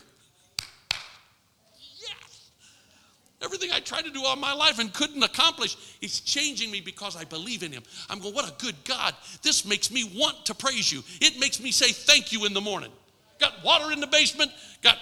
Yes. 1.77 2.51
Everything 3.41 3.71
I 3.71 3.79
tried 3.79 4.05
to 4.05 4.12
do 4.12 4.23
all 4.23 4.35
my 4.35 4.53
life 4.53 4.79
and 4.79 4.93
couldn't 4.93 5.23
accomplish 5.23 5.75
is 6.01 6.21
changing 6.21 6.71
me 6.71 6.81
because 6.81 7.15
I 7.15 7.23
believe 7.23 7.63
in 7.63 7.71
Him. 7.71 7.83
I'm 8.09 8.19
going, 8.19 8.33
what 8.33 8.47
a 8.47 8.53
good 8.63 8.75
God. 8.85 9.15
This 9.41 9.65
makes 9.65 9.91
me 9.91 10.12
want 10.15 10.45
to 10.45 10.55
praise 10.55 10.91
you. 10.91 11.03
It 11.21 11.39
makes 11.39 11.62
me 11.62 11.71
say 11.71 11.91
thank 11.91 12.31
you 12.31 12.45
in 12.45 12.53
the 12.53 12.62
morning. 12.62 12.91
Got 13.39 13.63
water 13.63 13.91
in 13.91 13.99
the 13.99 14.08
basement, 14.08 14.52
got 14.82 14.97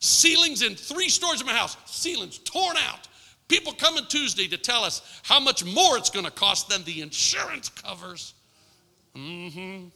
ceilings 0.00 0.62
in 0.62 0.74
three 0.74 1.08
stories 1.08 1.40
of 1.40 1.46
my 1.46 1.52
house, 1.52 1.76
ceilings 1.86 2.38
torn 2.38 2.76
out. 2.76 3.08
People 3.48 3.72
coming 3.72 4.04
Tuesday 4.08 4.48
to 4.48 4.56
tell 4.56 4.84
us 4.84 5.20
how 5.22 5.38
much 5.38 5.64
more 5.64 5.98
it's 5.98 6.10
going 6.10 6.24
to 6.24 6.30
cost 6.30 6.70
than 6.70 6.82
the 6.84 7.02
insurance 7.02 7.68
covers. 7.68 8.34
Mm-hmm. 9.14 9.88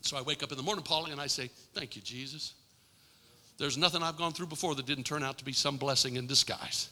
So 0.00 0.16
I 0.16 0.22
wake 0.22 0.42
up 0.42 0.50
in 0.50 0.56
the 0.56 0.62
morning, 0.62 0.84
Paulie, 0.84 1.12
and 1.12 1.20
I 1.20 1.26
say, 1.26 1.50
Thank 1.74 1.96
you, 1.96 2.02
Jesus. 2.02 2.54
There's 3.58 3.76
nothing 3.76 4.02
I've 4.02 4.16
gone 4.16 4.32
through 4.32 4.46
before 4.46 4.74
that 4.74 4.86
didn't 4.86 5.04
turn 5.04 5.22
out 5.22 5.36
to 5.38 5.44
be 5.44 5.52
some 5.52 5.76
blessing 5.76 6.16
in 6.16 6.26
disguise. 6.26 6.88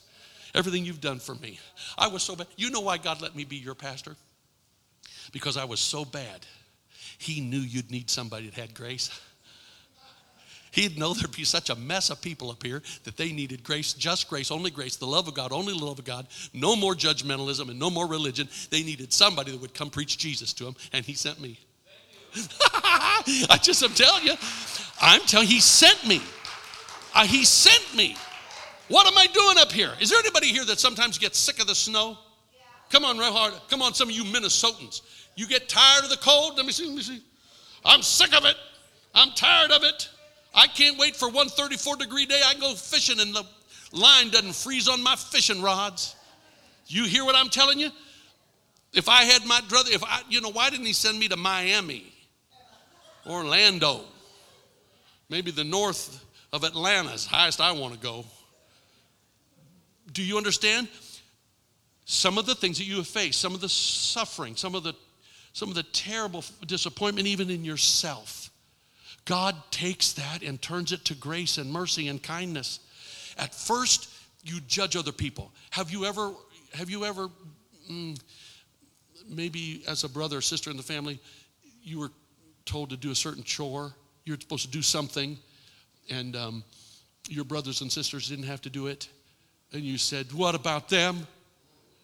Everything 0.54 0.84
you've 0.84 1.00
done 1.00 1.18
for 1.18 1.34
me. 1.34 1.58
I 1.96 2.08
was 2.08 2.22
so 2.22 2.36
bad. 2.36 2.46
You 2.56 2.70
know 2.70 2.80
why 2.80 2.98
God 2.98 3.22
let 3.22 3.34
me 3.34 3.44
be 3.44 3.56
your 3.56 3.74
pastor? 3.74 4.16
Because 5.32 5.56
I 5.56 5.64
was 5.64 5.80
so 5.80 6.04
bad. 6.04 6.46
He 7.18 7.40
knew 7.40 7.58
you'd 7.58 7.90
need 7.90 8.08
somebody 8.10 8.46
that 8.46 8.54
had 8.54 8.74
grace. 8.74 9.10
He'd 10.70 10.98
know 10.98 11.14
there'd 11.14 11.34
be 11.34 11.44
such 11.44 11.70
a 11.70 11.74
mess 11.74 12.10
of 12.10 12.20
people 12.20 12.50
up 12.50 12.62
here 12.62 12.82
that 13.04 13.16
they 13.16 13.32
needed 13.32 13.64
grace, 13.64 13.94
just 13.94 14.28
grace, 14.28 14.50
only 14.50 14.70
grace, 14.70 14.96
the 14.96 15.06
love 15.06 15.26
of 15.26 15.34
God, 15.34 15.50
only 15.50 15.76
the 15.76 15.84
love 15.84 15.98
of 15.98 16.04
God, 16.04 16.26
no 16.52 16.76
more 16.76 16.94
judgmentalism 16.94 17.70
and 17.70 17.78
no 17.78 17.90
more 17.90 18.06
religion. 18.06 18.48
They 18.70 18.82
needed 18.82 19.12
somebody 19.12 19.50
that 19.50 19.60
would 19.60 19.74
come 19.74 19.90
preach 19.90 20.18
Jesus 20.18 20.52
to 20.54 20.64
them, 20.64 20.76
and 20.92 21.04
He 21.04 21.14
sent 21.14 21.40
me. 21.40 21.58
I 22.74 23.58
just 23.62 23.82
am 23.82 23.94
telling 23.94 24.24
you, 24.24 24.34
I'm 25.00 25.22
telling 25.22 25.48
He 25.48 25.60
sent 25.60 26.06
me. 26.06 26.20
Uh, 27.14 27.24
he 27.24 27.44
sent 27.44 27.96
me. 27.96 28.16
What 28.88 29.06
am 29.06 29.18
I 29.18 29.26
doing 29.26 29.58
up 29.58 29.72
here? 29.72 29.92
Is 30.00 30.10
there 30.10 30.18
anybody 30.20 30.48
here 30.48 30.64
that 30.66 30.78
sometimes 30.78 31.18
gets 31.18 31.38
sick 31.38 31.60
of 31.60 31.66
the 31.66 31.74
snow? 31.74 32.10
Yeah. 32.10 32.60
Come 32.90 33.04
on, 33.04 33.18
real 33.18 33.32
hard. 33.32 33.54
Come 33.68 33.82
on, 33.82 33.92
some 33.92 34.08
of 34.08 34.14
you 34.14 34.24
Minnesotans. 34.24 35.02
You 35.38 35.46
get 35.46 35.68
tired 35.68 36.02
of 36.02 36.10
the 36.10 36.16
cold? 36.16 36.56
Let 36.56 36.66
me 36.66 36.72
see, 36.72 36.84
let 36.84 36.96
me 36.96 37.02
see. 37.02 37.22
I'm 37.84 38.02
sick 38.02 38.36
of 38.36 38.44
it. 38.44 38.56
I'm 39.14 39.30
tired 39.30 39.70
of 39.70 39.84
it. 39.84 40.08
I 40.52 40.66
can't 40.66 40.98
wait 40.98 41.14
for 41.14 41.30
one 41.30 41.48
34 41.48 41.94
degree 41.94 42.26
day. 42.26 42.40
I 42.44 42.54
can 42.54 42.60
go 42.60 42.74
fishing 42.74 43.20
and 43.20 43.32
the 43.32 43.46
line 43.92 44.30
doesn't 44.30 44.56
freeze 44.56 44.88
on 44.88 45.00
my 45.00 45.14
fishing 45.14 45.62
rods. 45.62 46.16
You 46.88 47.04
hear 47.04 47.24
what 47.24 47.36
I'm 47.36 47.50
telling 47.50 47.78
you? 47.78 47.90
If 48.92 49.08
I 49.08 49.22
had 49.22 49.46
my 49.46 49.60
brother, 49.68 49.90
if 49.92 50.02
I, 50.02 50.22
you 50.28 50.40
know, 50.40 50.50
why 50.50 50.70
didn't 50.70 50.86
he 50.86 50.92
send 50.92 51.20
me 51.20 51.28
to 51.28 51.36
Miami, 51.36 52.12
Orlando, 53.24 54.00
maybe 55.28 55.52
the 55.52 55.62
north 55.62 56.24
of 56.52 56.64
Atlanta 56.64 57.12
is 57.12 57.24
highest 57.24 57.60
I 57.60 57.70
want 57.70 57.94
to 57.94 58.00
go. 58.00 58.24
Do 60.12 60.24
you 60.24 60.36
understand? 60.36 60.88
Some 62.06 62.38
of 62.38 62.46
the 62.46 62.56
things 62.56 62.78
that 62.78 62.84
you 62.86 62.96
have 62.96 63.06
faced, 63.06 63.40
some 63.40 63.54
of 63.54 63.60
the 63.60 63.68
suffering, 63.68 64.56
some 64.56 64.74
of 64.74 64.82
the 64.82 64.94
some 65.52 65.68
of 65.68 65.74
the 65.74 65.82
terrible 65.82 66.44
disappointment 66.66 67.26
even 67.26 67.50
in 67.50 67.64
yourself. 67.64 68.50
God 69.24 69.56
takes 69.70 70.12
that 70.14 70.42
and 70.42 70.60
turns 70.60 70.92
it 70.92 71.04
to 71.06 71.14
grace 71.14 71.58
and 71.58 71.70
mercy 71.70 72.08
and 72.08 72.22
kindness. 72.22 72.80
At 73.36 73.54
first, 73.54 74.08
you 74.44 74.60
judge 74.60 74.96
other 74.96 75.12
people. 75.12 75.52
Have 75.70 75.90
you 75.90 76.04
ever 76.04 76.32
have 76.74 76.90
you 76.90 77.04
ever 77.04 77.28
mm, 77.90 78.20
maybe 79.28 79.82
as 79.88 80.04
a 80.04 80.08
brother 80.08 80.38
or 80.38 80.40
sister 80.40 80.70
in 80.70 80.76
the 80.76 80.82
family 80.82 81.18
you 81.82 81.98
were 81.98 82.10
told 82.66 82.90
to 82.90 82.96
do 82.96 83.10
a 83.10 83.14
certain 83.14 83.42
chore, 83.42 83.94
you're 84.24 84.38
supposed 84.38 84.64
to 84.66 84.70
do 84.70 84.82
something 84.82 85.38
and 86.10 86.36
um, 86.36 86.64
your 87.28 87.44
brothers 87.44 87.80
and 87.80 87.90
sisters 87.90 88.28
didn't 88.28 88.46
have 88.46 88.60
to 88.62 88.70
do 88.70 88.86
it, 88.86 89.08
and 89.72 89.82
you 89.82 89.98
said, 89.98 90.32
What 90.32 90.54
about 90.54 90.88
them? 90.88 91.26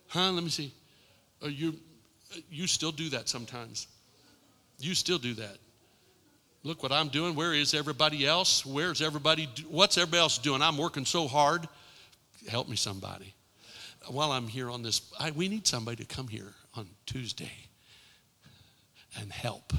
Huh? 0.08 0.30
Let 0.32 0.44
me 0.44 0.50
see. 0.50 0.72
Are 1.42 1.48
you, 1.48 1.74
you 2.50 2.66
still 2.66 2.92
do 2.92 3.08
that 3.10 3.28
sometimes. 3.28 3.86
You 4.78 4.94
still 4.94 5.18
do 5.18 5.34
that. 5.34 5.58
Look 6.62 6.82
what 6.82 6.92
I'm 6.92 7.08
doing. 7.08 7.34
Where 7.34 7.52
is 7.52 7.74
everybody 7.74 8.26
else? 8.26 8.64
Where's 8.64 9.02
everybody? 9.02 9.48
What's 9.68 9.98
everybody 9.98 10.20
else 10.20 10.38
doing? 10.38 10.62
I'm 10.62 10.78
working 10.78 11.04
so 11.04 11.28
hard. 11.28 11.68
Help 12.48 12.68
me, 12.68 12.76
somebody. 12.76 13.34
While 14.08 14.32
I'm 14.32 14.48
here 14.48 14.70
on 14.70 14.82
this, 14.82 15.12
I, 15.18 15.30
we 15.30 15.48
need 15.48 15.66
somebody 15.66 16.04
to 16.04 16.14
come 16.14 16.28
here 16.28 16.52
on 16.74 16.86
Tuesday 17.06 17.52
and 19.20 19.32
help 19.32 19.72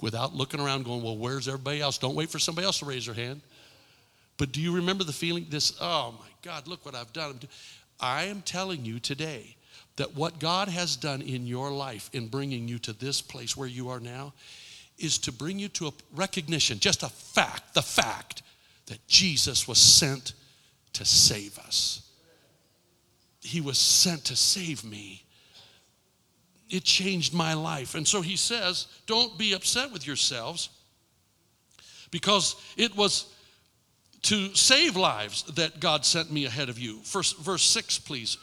without 0.00 0.34
looking 0.34 0.60
around 0.60 0.84
going, 0.84 1.02
well, 1.02 1.16
where's 1.16 1.48
everybody 1.48 1.80
else? 1.80 1.98
Don't 1.98 2.14
wait 2.14 2.28
for 2.28 2.38
somebody 2.38 2.66
else 2.66 2.80
to 2.80 2.84
raise 2.84 3.06
their 3.06 3.14
hand. 3.14 3.40
But 4.36 4.52
do 4.52 4.60
you 4.60 4.74
remember 4.74 5.04
the 5.04 5.12
feeling 5.12 5.46
this, 5.48 5.76
oh 5.80 6.14
my 6.18 6.26
God, 6.42 6.66
look 6.66 6.84
what 6.84 6.94
I've 6.94 7.12
done. 7.12 7.40
I 8.00 8.24
am 8.24 8.42
telling 8.42 8.84
you 8.84 8.98
today 8.98 9.56
that 9.96 10.14
what 10.14 10.38
God 10.38 10.68
has 10.68 10.96
done 10.96 11.22
in 11.22 11.46
your 11.46 11.70
life 11.70 12.10
in 12.12 12.28
bringing 12.28 12.66
you 12.68 12.78
to 12.80 12.92
this 12.92 13.20
place 13.20 13.56
where 13.56 13.68
you 13.68 13.88
are 13.88 14.00
now 14.00 14.32
is 14.98 15.18
to 15.18 15.32
bring 15.32 15.58
you 15.58 15.68
to 15.68 15.88
a 15.88 15.92
recognition, 16.14 16.78
just 16.78 17.02
a 17.02 17.08
fact, 17.08 17.74
the 17.74 17.82
fact 17.82 18.42
that 18.86 19.06
Jesus 19.06 19.66
was 19.66 19.78
sent 19.78 20.34
to 20.94 21.04
save 21.04 21.58
us. 21.58 22.08
He 23.40 23.60
was 23.60 23.78
sent 23.78 24.24
to 24.26 24.36
save 24.36 24.84
me 24.84 25.24
it 26.74 26.84
changed 26.84 27.34
my 27.34 27.54
life. 27.54 27.94
And 27.94 28.06
so 28.06 28.20
he 28.20 28.36
says, 28.36 28.88
don't 29.06 29.36
be 29.38 29.52
upset 29.52 29.92
with 29.92 30.06
yourselves 30.06 30.70
because 32.10 32.56
it 32.76 32.96
was 32.96 33.32
to 34.22 34.54
save 34.54 34.96
lives 34.96 35.44
that 35.54 35.80
God 35.80 36.04
sent 36.04 36.32
me 36.32 36.46
ahead 36.46 36.68
of 36.68 36.78
you. 36.78 36.98
First, 37.04 37.38
verse 37.38 37.62
6, 37.62 37.98
please. 38.00 38.38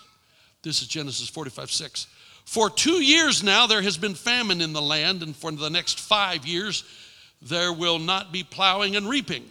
This 0.63 0.81
is 0.81 0.87
Genesis 0.87 1.27
45 1.29 1.71
6. 1.71 2.07
For 2.45 2.69
two 2.69 3.03
years 3.03 3.43
now 3.43 3.67
there 3.67 3.81
has 3.81 3.97
been 3.97 4.15
famine 4.15 4.61
in 4.61 4.73
the 4.73 4.81
land, 4.81 5.23
and 5.23 5.35
for 5.35 5.51
the 5.51 5.69
next 5.69 5.99
five 5.99 6.45
years 6.45 6.83
there 7.41 7.73
will 7.73 7.99
not 7.99 8.31
be 8.31 8.43
plowing 8.43 8.95
and 8.95 9.09
reaping. 9.09 9.45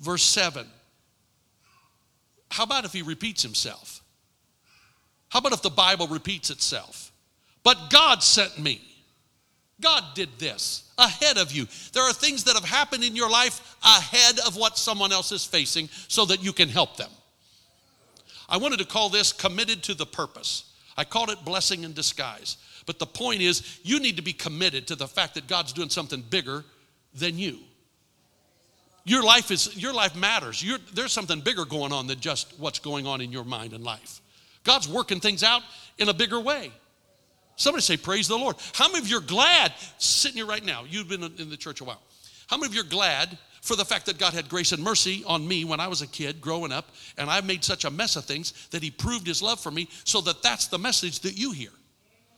Verse 0.00 0.22
7. 0.22 0.66
How 2.50 2.64
about 2.64 2.84
if 2.84 2.92
he 2.92 3.02
repeats 3.02 3.42
himself? 3.42 4.02
How 5.28 5.40
about 5.40 5.52
if 5.52 5.62
the 5.62 5.70
Bible 5.70 6.06
repeats 6.06 6.50
itself? 6.50 7.12
But 7.62 7.90
God 7.90 8.22
sent 8.22 8.58
me. 8.58 8.80
God 9.80 10.04
did 10.14 10.28
this 10.38 10.92
ahead 10.96 11.36
of 11.36 11.50
you. 11.50 11.66
There 11.92 12.02
are 12.02 12.12
things 12.12 12.44
that 12.44 12.54
have 12.54 12.64
happened 12.64 13.02
in 13.02 13.16
your 13.16 13.28
life 13.28 13.76
ahead 13.82 14.38
of 14.46 14.56
what 14.56 14.78
someone 14.78 15.12
else 15.12 15.32
is 15.32 15.44
facing 15.44 15.88
so 16.06 16.24
that 16.26 16.44
you 16.44 16.52
can 16.52 16.68
help 16.68 16.96
them. 16.96 17.10
I 18.48 18.56
wanted 18.56 18.78
to 18.80 18.84
call 18.84 19.08
this 19.08 19.32
committed 19.32 19.82
to 19.84 19.94
the 19.94 20.06
purpose. 20.06 20.72
I 20.96 21.04
called 21.04 21.30
it 21.30 21.44
blessing 21.44 21.84
in 21.84 21.92
disguise. 21.92 22.56
But 22.86 22.98
the 22.98 23.06
point 23.06 23.40
is, 23.40 23.80
you 23.82 24.00
need 24.00 24.16
to 24.16 24.22
be 24.22 24.32
committed 24.32 24.86
to 24.88 24.96
the 24.96 25.08
fact 25.08 25.34
that 25.34 25.46
God's 25.46 25.72
doing 25.72 25.88
something 25.88 26.22
bigger 26.22 26.64
than 27.14 27.38
you. 27.38 27.58
Your 29.04 29.22
life 29.22 29.50
is 29.50 29.76
your 29.76 29.92
life 29.92 30.16
matters. 30.16 30.62
You're, 30.62 30.78
there's 30.94 31.12
something 31.12 31.40
bigger 31.40 31.64
going 31.64 31.92
on 31.92 32.06
than 32.06 32.20
just 32.20 32.58
what's 32.58 32.78
going 32.78 33.06
on 33.06 33.20
in 33.20 33.32
your 33.32 33.44
mind 33.44 33.72
and 33.72 33.84
life. 33.84 34.20
God's 34.64 34.88
working 34.88 35.20
things 35.20 35.42
out 35.42 35.62
in 35.98 36.08
a 36.08 36.14
bigger 36.14 36.40
way. 36.40 36.72
Somebody 37.56 37.82
say, 37.82 37.96
Praise 37.96 38.28
the 38.28 38.36
Lord. 38.36 38.56
How 38.72 38.88
many 38.88 39.00
of 39.00 39.08
you 39.08 39.18
are 39.18 39.22
glad 39.22 39.72
sitting 39.98 40.38
here 40.38 40.46
right 40.46 40.64
now? 40.64 40.84
You've 40.88 41.08
been 41.08 41.22
in 41.22 41.50
the 41.50 41.56
church 41.56 41.80
a 41.80 41.84
while. 41.84 42.00
How 42.46 42.56
many 42.56 42.68
of 42.68 42.74
you 42.74 42.80
are 42.80 42.84
glad 42.84 43.38
for 43.64 43.76
the 43.76 43.84
fact 43.84 44.04
that 44.06 44.18
God 44.18 44.34
had 44.34 44.50
grace 44.50 44.72
and 44.72 44.82
mercy 44.82 45.24
on 45.26 45.48
me 45.48 45.64
when 45.64 45.80
I 45.80 45.88
was 45.88 46.02
a 46.02 46.06
kid 46.06 46.38
growing 46.42 46.70
up, 46.70 46.90
and 47.16 47.30
I 47.30 47.40
made 47.40 47.64
such 47.64 47.86
a 47.86 47.90
mess 47.90 48.14
of 48.14 48.26
things 48.26 48.52
that 48.68 48.82
He 48.82 48.90
proved 48.90 49.26
His 49.26 49.40
love 49.40 49.58
for 49.58 49.70
me 49.70 49.88
so 50.04 50.20
that 50.20 50.42
that's 50.42 50.66
the 50.66 50.78
message 50.78 51.20
that 51.20 51.38
you 51.38 51.50
hear? 51.50 51.70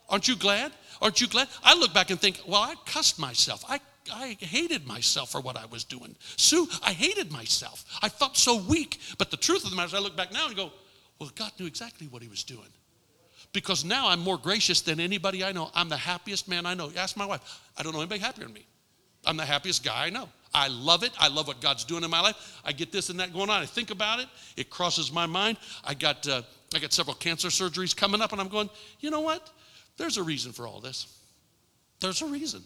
Aren't 0.09 0.29
you 0.29 0.37
glad? 0.37 0.71
Aren't 1.03 1.21
you 1.21 1.27
glad? 1.27 1.49
I 1.65 1.75
look 1.75 1.93
back 1.93 2.11
and 2.11 2.21
think, 2.21 2.41
well, 2.47 2.62
I 2.62 2.77
cussed 2.87 3.19
myself. 3.19 3.65
I, 3.69 3.81
I 4.15 4.37
hated 4.39 4.87
myself 4.87 5.33
for 5.33 5.41
what 5.41 5.57
I 5.57 5.67
was 5.67 5.83
doing. 5.83 6.15
Sue, 6.37 6.69
I 6.85 6.93
hated 6.93 7.33
myself. 7.33 7.85
I 8.03 8.09
felt 8.09 8.37
so 8.37 8.62
weak. 8.62 9.01
But 9.19 9.33
the 9.33 9.37
truth 9.37 9.65
of 9.65 9.71
the 9.71 9.77
matter 9.77 9.89
is, 9.89 9.95
I 9.95 9.99
look 9.99 10.17
back 10.17 10.33
now 10.33 10.47
and 10.47 10.55
go, 10.55 10.71
well, 11.19 11.33
God 11.35 11.51
knew 11.59 11.67
exactly 11.67 12.07
what 12.07 12.23
He 12.23 12.29
was 12.29 12.45
doing. 12.45 12.69
Because 13.53 13.85
now 13.85 14.07
I'm 14.09 14.21
more 14.21 14.39
gracious 14.39 14.81
than 14.81 15.01
anybody 15.01 15.43
I 15.43 15.51
know. 15.51 15.73
I'm 15.75 15.89
the 15.89 15.97
happiest 15.97 16.49
man 16.49 16.67
I 16.67 16.75
know. 16.75 16.93
Ask 16.97 17.17
my 17.17 17.27
wife. 17.27 17.61
I 17.77 17.83
don't 17.83 17.95
know 17.95 18.01
anybody 18.01 18.21
happier 18.21 18.45
than 18.45 18.55
me. 18.55 18.65
I'm 19.25 19.37
the 19.37 19.45
happiest 19.45 19.85
guy 19.85 20.07
I 20.07 20.11
know. 20.11 20.29
I 20.57 20.69
love 20.69 21.03
it. 21.03 21.12
I 21.21 21.29
love 21.29 21.49
what 21.49 21.61
God's 21.61 21.85
doing 21.85 22.03
in 22.03 22.09
my 22.09 22.23
life. 22.23 22.61
I 22.64 22.73
get 22.73 22.90
this 22.90 23.11
and 23.11 23.21
that 23.21 23.35
going 23.35 23.51
on. 23.51 23.61
I 23.61 23.66
think 23.66 23.90
about 23.90 24.21
it. 24.21 24.27
It 24.57 24.71
crosses 24.71 25.12
my 25.12 25.27
mind. 25.27 25.59
I 25.85 25.92
got 25.92 26.27
uh, 26.27 26.40
I 26.75 26.79
got 26.79 26.95
several 26.95 27.14
cancer 27.14 27.49
surgeries 27.49 27.95
coming 27.95 28.23
up, 28.23 28.33
and 28.33 28.40
I'm 28.40 28.49
going. 28.49 28.71
You 29.01 29.11
know 29.11 29.21
what? 29.21 29.51
There's 29.99 30.16
a 30.16 30.23
reason 30.23 30.53
for 30.53 30.66
all 30.66 30.81
this. 30.81 31.19
There's 32.01 32.23
a 32.23 32.27
reason. 32.27 32.62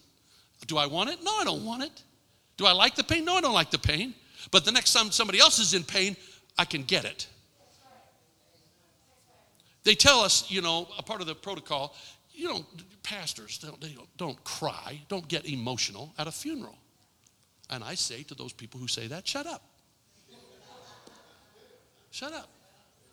Do 0.69 0.79
I 0.79 0.87
want 0.87 1.11
it? 1.11 1.19
No, 1.25 1.33
I 1.33 1.43
don't 1.43 1.65
want 1.65 1.83
it. 1.83 2.05
Do 2.57 2.65
I 2.65 2.71
like 2.71 2.95
the 2.95 3.03
pain? 3.03 3.25
No, 3.25 3.35
I 3.35 3.41
don't 3.41 3.55
like 3.55 3.73
the 3.73 3.79
pain. 3.79 4.15
But 4.53 4.65
the 4.65 4.71
next 4.71 4.93
time 4.93 5.11
somebody 5.11 5.41
else 5.41 5.59
is 5.59 5.75
in 5.75 5.83
pain, 5.83 6.17
I 6.57 6.67
can 6.67 6.85
get 6.85 7.05
it. 7.05 7.27
They 9.83 9.97
tell 9.97 10.21
us, 10.21 10.49
you 10.49 10.63
know, 10.63 10.87
a 10.97 11.03
part 11.03 11.21
of 11.23 11.27
the 11.27 11.35
protocol, 11.35 11.97
you 12.33 12.47
don't, 12.47 13.03
pastors, 13.03 13.59
don't, 13.59 13.81
they 13.81 13.89
don't, 13.89 14.17
don't 14.17 14.45
cry, 14.45 15.01
don't 15.09 15.27
get 15.27 15.47
emotional 15.47 16.13
at 16.19 16.29
a 16.29 16.33
funeral. 16.33 16.79
And 17.71 17.85
I 17.85 17.95
say 17.95 18.25
to 18.25 18.35
those 18.35 18.53
people 18.53 18.81
who 18.81 18.89
say 18.89 19.07
that, 19.07 19.27
shut 19.27 19.47
up. 19.47 19.63
Shut 22.11 22.33
up. 22.33 22.49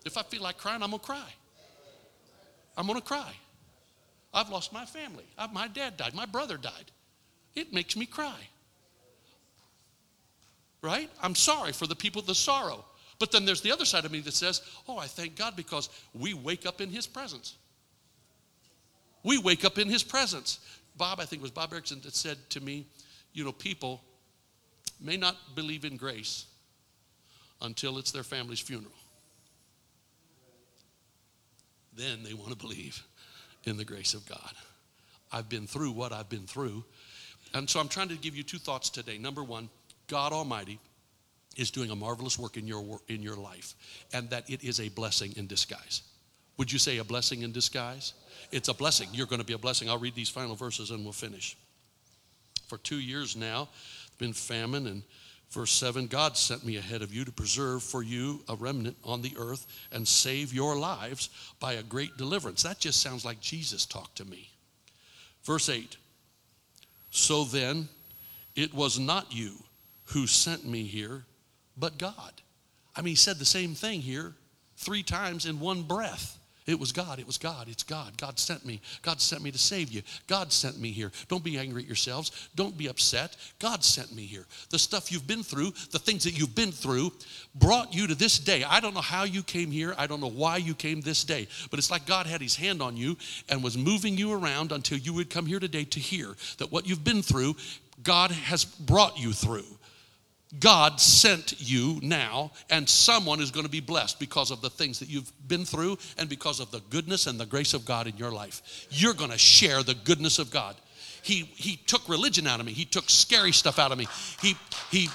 If 0.04 0.18
I 0.18 0.24
feel 0.24 0.42
like 0.42 0.58
crying, 0.58 0.82
I'm 0.82 0.90
going 0.90 1.00
to 1.00 1.06
cry. 1.06 1.30
I'm 2.76 2.88
going 2.88 3.00
to 3.00 3.06
cry. 3.06 3.32
I've 4.34 4.50
lost 4.50 4.74
my 4.74 4.86
family. 4.86 5.26
I've, 5.38 5.54
my 5.54 5.68
dad 5.68 5.98
died. 5.98 6.14
My 6.16 6.26
brother 6.26 6.58
died. 6.58 6.92
It 7.56 7.74
makes 7.74 7.96
me 7.96 8.06
cry. 8.06 8.40
Right? 10.82 11.10
I'm 11.22 11.36
sorry 11.36 11.72
for 11.72 11.88
the 11.88 11.96
people, 11.96 12.22
the 12.22 12.36
sorrow. 12.36 12.86
But 13.20 13.32
then 13.32 13.46
there's 13.46 13.62
the 13.62 13.72
other 13.72 13.86
side 13.86 14.06
of 14.06 14.12
me 14.12 14.20
that 14.22 14.34
says, 14.34 14.62
oh, 14.88 14.98
I 14.98 15.06
thank 15.06 15.36
God 15.36 15.56
because 15.56 15.90
we 16.14 16.34
wake 16.34 16.66
up 16.66 16.82
in 16.82 16.90
His 16.90 17.08
presence. 17.08 17.56
We 19.24 19.40
wake 19.40 19.66
up 19.66 19.78
in 19.78 19.90
His 19.90 20.04
presence. 20.04 20.60
Bob, 20.96 21.20
I 21.20 21.26
think 21.26 21.42
it 21.42 21.44
was 21.44 21.52
Bob 21.52 21.74
Erickson 21.74 22.00
that 22.04 22.16
said 22.16 22.38
to 22.52 22.62
me, 22.62 22.86
you 23.34 23.44
know, 23.44 23.52
people 23.52 24.02
may 25.00 25.18
not 25.18 25.36
believe 25.56 25.86
in 25.86 25.98
grace 25.98 26.46
until 27.62 27.98
it's 27.98 28.12
their 28.12 28.24
family's 28.24 28.60
funeral. 28.60 28.92
Then 31.96 32.24
they 32.24 32.34
want 32.34 32.50
to 32.50 32.56
believe 32.56 33.02
in 33.66 33.78
the 33.78 33.86
grace 33.86 34.14
of 34.14 34.28
God. 34.28 34.52
I've 35.32 35.50
been 35.50 35.68
through 35.68 35.92
what 35.92 36.14
I've 36.14 36.30
been 36.30 36.46
through. 36.46 36.84
And 37.54 37.70
so 37.70 37.80
I'm 37.80 37.88
trying 37.88 38.10
to 38.10 38.16
give 38.16 38.36
you 38.36 38.44
two 38.44 38.60
thoughts 38.60 38.90
today. 38.90 39.18
Number 39.18 39.44
one, 39.44 39.70
God 40.08 40.32
Almighty 40.32 40.80
is 41.56 41.72
doing 41.72 41.90
a 41.90 41.96
marvelous 41.96 42.38
work 42.38 42.56
in 42.56 42.68
your, 42.68 43.00
in 43.08 43.24
your 43.24 43.36
life, 43.36 43.74
and 44.14 44.30
that 44.30 44.50
it 44.50 44.64
is 44.64 44.80
a 44.80 44.90
blessing 44.90 45.34
in 45.38 45.48
disguise. 45.48 46.04
Would 46.58 46.72
you 46.72 46.80
say 46.80 46.98
a 46.98 47.04
blessing 47.04 47.42
in 47.42 47.52
disguise? 47.52 48.14
It's 48.52 48.68
a 48.68 48.74
blessing. 48.74 49.10
You're 49.12 49.28
going 49.28 49.42
to 49.42 49.46
be 49.46 49.54
a 49.54 49.58
blessing. 49.58 49.90
I'll 49.90 50.00
read 50.00 50.16
these 50.16 50.30
final 50.30 50.56
verses 50.56 50.92
and 50.92 51.04
we'll 51.04 51.14
finish. 51.14 51.58
For 52.68 52.78
two 52.78 53.00
years 53.00 53.36
now, 53.36 53.70
been 54.18 54.34
famine 54.34 54.88
and 54.88 55.04
Verse 55.50 55.72
7 55.72 56.08
God 56.08 56.36
sent 56.36 56.66
me 56.66 56.78
ahead 56.78 57.02
of 57.02 57.14
you 57.14 57.24
to 57.24 57.32
preserve 57.32 57.82
for 57.82 58.04
you 58.04 58.42
a 58.50 58.56
remnant 58.56 58.98
on 59.04 59.22
the 59.22 59.34
earth 59.38 59.66
and 59.92 60.08
save 60.08 60.54
your 60.54 60.76
lives 60.76 61.30
by 61.60 61.74
a 61.74 61.84
great 61.84 62.18
deliverance. 62.18 62.64
That 62.64 62.80
just 62.80 63.02
sounds 63.02 63.24
like 63.24 63.40
Jesus 63.40 63.86
talked 63.86 64.18
to 64.18 64.26
me. 64.26 64.50
Verse 65.44 65.70
8 65.70 65.96
So 67.12 67.46
then, 67.46 67.88
it 68.56 68.74
was 68.74 69.00
not 69.00 69.34
you 69.34 69.54
who 70.06 70.28
sent 70.28 70.66
me 70.66 70.84
here, 70.84 71.24
but 71.78 71.98
God. 71.98 72.34
I 72.96 73.02
mean, 73.02 73.12
he 73.12 73.16
said 73.16 73.38
the 73.38 73.46
same 73.46 73.74
thing 73.74 74.02
here 74.02 74.34
three 74.76 75.04
times 75.04 75.46
in 75.46 75.60
one 75.60 75.84
breath. 75.84 76.38
It 76.68 76.78
was 76.78 76.92
God. 76.92 77.18
It 77.18 77.26
was 77.26 77.38
God. 77.38 77.70
It's 77.70 77.84
God. 77.84 78.18
God 78.18 78.38
sent 78.38 78.66
me. 78.66 78.82
God 79.02 79.22
sent 79.22 79.42
me 79.42 79.52
to 79.52 79.58
save 79.58 79.90
you. 79.90 80.02
God 80.28 80.52
sent 80.52 80.78
me 80.78 80.92
here. 80.92 81.14
Don't 81.30 81.44
be 81.44 81.58
angry 81.58 81.84
at 81.84 81.88
yourselves. 81.88 82.50
Don't 82.56 82.78
be 82.78 82.88
upset. 82.90 83.38
God 83.58 83.86
sent 83.86 84.14
me 84.14 84.24
here. 84.24 84.46
The 84.70 84.78
stuff 84.78 85.10
you've 85.10 85.26
been 85.26 85.44
through, 85.44 85.72
the 85.92 86.00
things 86.00 86.26
that 86.26 86.38
you've 86.38 86.56
been 86.56 86.74
through, 86.74 87.14
brought 87.56 87.94
you 87.94 88.06
to 88.08 88.16
this 88.16 88.38
day. 88.38 88.66
I 88.66 88.82
don't 88.82 88.94
know 88.94 89.00
how 89.00 89.24
you 89.24 89.44
came 89.44 89.72
here. 89.72 89.96
I 89.98 90.08
don't 90.08 90.20
know 90.20 90.30
why 90.30 90.58
you 90.58 90.76
came 90.76 91.00
this 91.00 91.24
day. 91.24 91.48
But 91.72 91.80
it's 91.80 91.90
like 91.90 92.06
God 92.06 92.28
had 92.28 92.42
his 92.42 92.58
hand 92.58 92.82
on 92.82 92.98
you 92.98 93.16
and 93.48 93.64
was 93.64 93.78
moving 93.78 94.18
you 94.18 94.34
around 94.34 94.74
until 94.74 94.98
you 94.98 95.14
would 95.14 95.30
come 95.30 95.46
here 95.46 95.62
today 95.62 95.86
to 95.86 96.00
hear 96.02 96.36
that 96.58 96.70
what 96.70 96.86
you've 96.86 97.06
been 97.06 97.22
through, 97.22 97.56
God 98.04 98.32
has 98.32 98.66
brought 98.66 99.18
you 99.18 99.32
through. 99.32 99.77
God 100.60 101.02
sent 101.02 101.56
you 101.60 102.00
now, 102.02 102.52
and 102.70 102.88
someone 102.88 103.42
is 103.42 103.52
going 103.52 103.66
to 103.66 103.72
be 103.72 103.82
blessed 103.82 104.18
because 104.18 104.50
of 104.50 104.62
the 104.62 104.70
things 104.70 105.00
that 105.00 105.10
you've 105.10 105.32
been 105.48 105.66
through 105.66 105.98
and 106.18 106.30
because 106.30 106.62
of 106.62 106.72
the 106.72 106.82
goodness 106.90 107.28
and 107.28 107.38
the 107.38 107.46
grace 107.46 107.74
of 107.74 107.86
God 107.86 108.08
in 108.08 108.16
your 108.16 108.32
life. 108.32 108.88
You're 108.90 109.14
going 109.14 109.32
to 109.32 109.38
share 109.38 109.84
the 109.84 109.94
goodness 109.94 110.40
of 110.40 110.50
God. 110.50 110.76
He, 111.22 111.50
he 111.56 111.76
took 111.76 112.08
religion 112.08 112.48
out 112.48 112.62
of 112.62 112.66
me, 112.66 112.72
He 112.72 112.86
took 112.86 113.10
scary 113.10 113.52
stuff 113.52 113.78
out 113.78 113.92
of 113.92 113.98
me. 113.98 114.08
He, 114.42 114.56
he, 114.90 115.10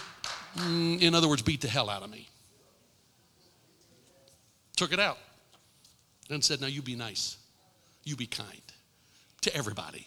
mm, 0.56 1.00
in 1.00 1.14
other 1.14 1.28
words, 1.28 1.40
beat 1.40 1.62
the 1.62 1.68
hell 1.68 1.88
out 1.88 2.02
of 2.02 2.10
me. 2.10 2.28
Took 4.76 4.92
it 4.92 5.00
out 5.00 5.18
and 6.28 6.44
said, 6.44 6.60
Now 6.60 6.66
you 6.66 6.82
be 6.82 6.94
nice, 6.94 7.38
you 8.04 8.16
be 8.16 8.26
kind 8.26 8.60
to 9.42 9.56
everybody. 9.56 10.06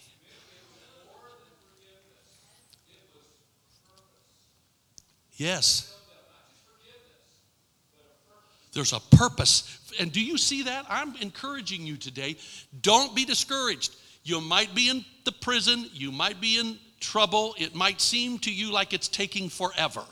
Yes. 5.36 5.92
There's 8.72 8.92
a 8.92 9.00
purpose. 9.00 9.80
And 9.98 10.12
do 10.12 10.22
you 10.22 10.36
see 10.36 10.64
that? 10.64 10.84
I'm 10.88 11.16
encouraging 11.16 11.86
you 11.86 11.96
today. 11.96 12.36
Don't 12.82 13.14
be 13.14 13.24
discouraged. 13.24 13.96
You 14.22 14.40
might 14.40 14.74
be 14.74 14.90
in 14.90 15.04
the 15.24 15.32
prison, 15.32 15.88
you 15.92 16.10
might 16.12 16.40
be 16.40 16.58
in 16.58 16.78
trouble. 17.00 17.54
It 17.58 17.74
might 17.74 18.00
seem 18.00 18.38
to 18.40 18.52
you 18.52 18.72
like 18.72 18.92
it's 18.92 19.08
taking 19.08 19.48
forever. 19.48 20.02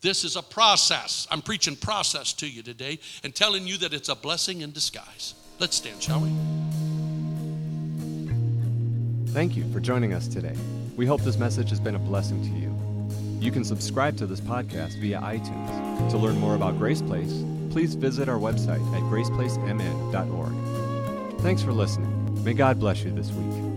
This 0.00 0.24
is 0.24 0.36
a 0.36 0.42
process. 0.42 1.26
I'm 1.30 1.40
preaching 1.40 1.76
process 1.76 2.32
to 2.34 2.48
you 2.48 2.62
today 2.62 2.98
and 3.22 3.34
telling 3.34 3.66
you 3.66 3.78
that 3.78 3.94
it's 3.94 4.08
a 4.08 4.14
blessing 4.14 4.62
in 4.62 4.72
disguise. 4.72 5.34
Let's 5.58 5.76
stand, 5.76 6.02
shall 6.02 6.20
we? 6.20 6.30
Thank 9.32 9.56
you 9.56 9.70
for 9.72 9.80
joining 9.80 10.14
us 10.14 10.28
today. 10.28 10.54
We 10.96 11.06
hope 11.06 11.22
this 11.22 11.38
message 11.38 11.70
has 11.70 11.80
been 11.80 11.94
a 11.94 11.98
blessing 11.98 12.42
to 12.42 12.60
you. 12.60 12.93
You 13.44 13.52
can 13.52 13.62
subscribe 13.62 14.16
to 14.16 14.26
this 14.26 14.40
podcast 14.40 14.98
via 15.00 15.20
iTunes. 15.20 16.10
To 16.10 16.16
learn 16.16 16.38
more 16.38 16.54
about 16.54 16.78
Grace 16.78 17.02
Place, 17.02 17.44
please 17.68 17.94
visit 17.94 18.26
our 18.26 18.38
website 18.38 18.80
at 18.96 19.02
graceplacemn.org. 19.02 21.40
Thanks 21.42 21.62
for 21.62 21.74
listening. 21.74 22.42
May 22.42 22.54
God 22.54 22.80
bless 22.80 23.04
you 23.04 23.10
this 23.10 23.30
week. 23.32 23.73